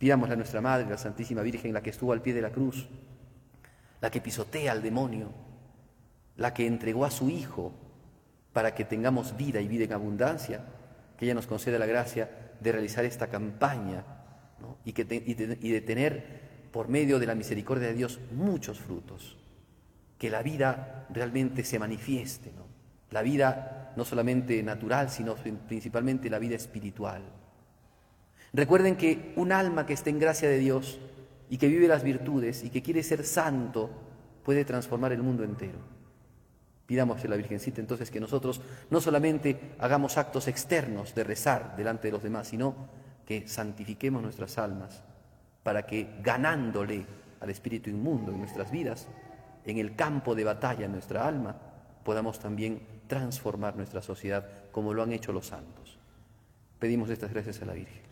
Pidámosle 0.00 0.32
a 0.32 0.36
nuestra 0.36 0.62
Madre, 0.62 0.88
la 0.88 0.96
Santísima 0.96 1.42
Virgen, 1.42 1.74
la 1.74 1.82
que 1.82 1.90
estuvo 1.90 2.14
al 2.14 2.22
pie 2.22 2.32
de 2.32 2.40
la 2.40 2.50
cruz, 2.50 2.88
la 4.00 4.10
que 4.10 4.22
pisotea 4.22 4.72
al 4.72 4.80
demonio, 4.80 5.30
la 6.38 6.54
que 6.54 6.66
entregó 6.66 7.04
a 7.04 7.10
su 7.10 7.28
Hijo 7.28 7.74
para 8.54 8.74
que 8.74 8.86
tengamos 8.86 9.36
vida 9.36 9.60
y 9.60 9.68
vida 9.68 9.84
en 9.84 9.92
abundancia, 9.92 10.64
que 11.18 11.26
ella 11.26 11.34
nos 11.34 11.46
conceda 11.46 11.78
la 11.78 11.84
gracia 11.84 12.30
de 12.60 12.72
realizar 12.72 13.04
esta 13.04 13.26
campaña 13.26 14.02
y, 14.86 14.94
que 14.94 15.02
y, 15.02 15.34
de, 15.34 15.80
tener 15.82 16.68
por 16.72 16.88
medio 16.88 17.18
de 17.18 17.26
la 17.26 17.34
misericordia 17.34 17.88
de 17.88 17.94
Dios 17.94 18.20
muchos 18.32 18.80
frutos, 18.80 19.36
que 20.16 20.30
la 20.30 20.42
vida 20.42 21.08
realmente 21.10 21.62
se 21.62 21.78
manifieste, 21.78 22.52
la 23.10 23.20
vida 23.20 23.92
no 23.96 24.06
solamente 24.06 24.62
natural, 24.62 25.10
sino 25.10 25.34
principalmente 25.34 26.30
la 26.30 26.38
vida 26.38 26.56
espiritual. 26.56 27.20
Recuerden 28.52 28.96
que 28.96 29.32
un 29.36 29.52
alma 29.52 29.86
que 29.86 29.92
esté 29.92 30.10
en 30.10 30.18
gracia 30.18 30.48
de 30.48 30.58
Dios 30.58 30.98
y 31.48 31.58
que 31.58 31.68
vive 31.68 31.88
las 31.88 32.02
virtudes 32.02 32.64
y 32.64 32.70
que 32.70 32.82
quiere 32.82 33.02
ser 33.02 33.24
santo 33.24 33.90
puede 34.44 34.64
transformar 34.64 35.12
el 35.12 35.22
mundo 35.22 35.44
entero. 35.44 35.78
Pidamos 36.86 37.24
a 37.24 37.28
la 37.28 37.36
Virgencita 37.36 37.80
entonces 37.80 38.10
que 38.10 38.18
nosotros 38.18 38.60
no 38.90 39.00
solamente 39.00 39.74
hagamos 39.78 40.18
actos 40.18 40.48
externos 40.48 41.14
de 41.14 41.22
rezar 41.22 41.76
delante 41.76 42.08
de 42.08 42.12
los 42.12 42.22
demás, 42.22 42.48
sino 42.48 42.74
que 43.24 43.46
santifiquemos 43.46 44.22
nuestras 44.22 44.58
almas 44.58 45.04
para 45.62 45.86
que 45.86 46.16
ganándole 46.20 47.06
al 47.38 47.50
espíritu 47.50 47.90
inmundo 47.90 48.32
en 48.32 48.38
nuestras 48.38 48.72
vidas, 48.72 49.06
en 49.64 49.78
el 49.78 49.94
campo 49.94 50.34
de 50.34 50.44
batalla 50.44 50.86
en 50.86 50.92
nuestra 50.92 51.28
alma, 51.28 51.56
podamos 52.02 52.40
también 52.40 52.80
transformar 53.06 53.76
nuestra 53.76 54.02
sociedad 54.02 54.48
como 54.72 54.92
lo 54.94 55.02
han 55.02 55.12
hecho 55.12 55.32
los 55.32 55.46
santos. 55.46 55.98
Pedimos 56.80 57.10
estas 57.10 57.32
gracias 57.32 57.62
a 57.62 57.66
la 57.66 57.74
Virgen. 57.74 58.09